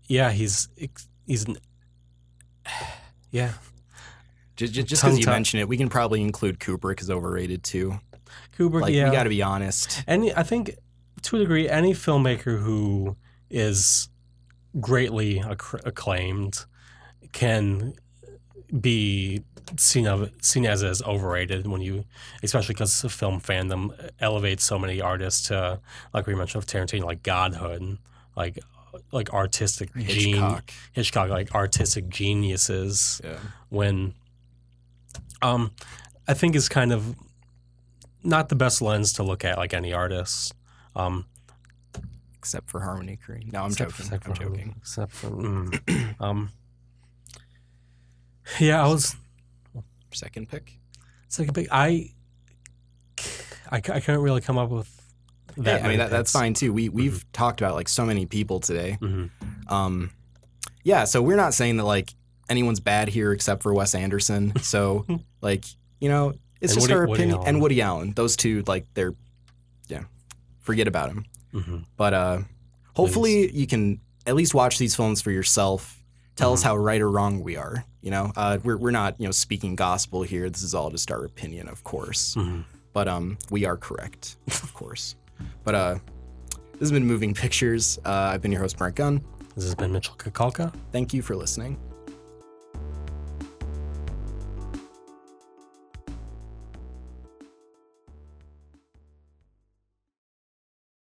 [0.08, 0.68] yeah, he's
[1.26, 1.58] he's an,
[3.32, 3.54] yeah.
[4.56, 8.00] Just just because you tie- mention it, we can probably include Kubrick as overrated too.
[8.58, 9.10] Kubrick, Like yeah.
[9.10, 10.04] we got to be honest.
[10.06, 10.76] And I think
[11.24, 13.16] to a degree any filmmaker who
[13.50, 14.10] is
[14.80, 16.66] greatly acc- acclaimed
[17.32, 17.94] can
[18.80, 19.42] be
[19.78, 22.04] seen of seen as as overrated when you
[22.44, 25.80] especially because the film fandom elevates so many artists to
[26.14, 27.98] like we mentioned of Tarantino like godhood
[28.36, 28.58] like
[29.12, 30.72] like artistic gene Hitchcock.
[30.94, 33.38] Hitchcock like artistic geniuses Yeah.
[33.70, 34.14] when
[35.42, 35.72] um
[36.28, 37.16] I think is kind of
[38.24, 40.54] not the best lens to look at like any artist.
[41.00, 41.26] Um
[42.38, 43.52] Except for Harmony Korine.
[43.52, 44.06] No, I'm except- joking.
[44.06, 44.76] except I'm for- joking.
[44.78, 46.50] Except for mm, um
[48.60, 49.16] Yeah, I was
[50.12, 50.80] Second pick.
[51.28, 51.68] second pick.
[51.72, 52.12] I
[53.72, 54.88] I, I couldn't really come up with
[55.56, 55.84] Hey, that.
[55.84, 56.74] I mean that, that's fine too.
[56.74, 58.98] We we've talked about like so many people today.
[59.02, 59.30] Mhm.
[59.68, 60.12] Um,
[60.84, 62.14] yeah, so we're not saying that like
[62.50, 64.54] anyone's bad here except for Wes Anderson.
[64.62, 65.06] So
[65.42, 65.66] like
[66.00, 67.36] you know, it's And just Woody- our opinion.
[67.38, 67.48] Allen.
[67.48, 69.14] And Woody Allen, those two like they're
[69.88, 70.04] yeah,
[70.70, 71.26] forget about him.
[71.54, 71.86] Mhm.
[71.98, 72.38] But uh,
[72.96, 75.98] hopefully you can at least watch these films for yourself.
[76.36, 76.66] Tell us Mhm.
[76.68, 77.86] how right or wrong we are.
[78.02, 80.48] You know, uh, we're we're not you know speaking gospel here.
[80.50, 82.36] This is all just our opinion, of course.
[82.36, 82.64] Mhm.
[82.94, 85.16] But um, we are correct, of course.
[85.64, 85.96] But uh,
[86.74, 88.00] This has been Moving Pictures.
[88.06, 89.22] Uh, I've been your host, Mark Gunn.
[89.56, 90.72] This has been Mitchell Kakalka.
[90.94, 91.78] Thank you for listening.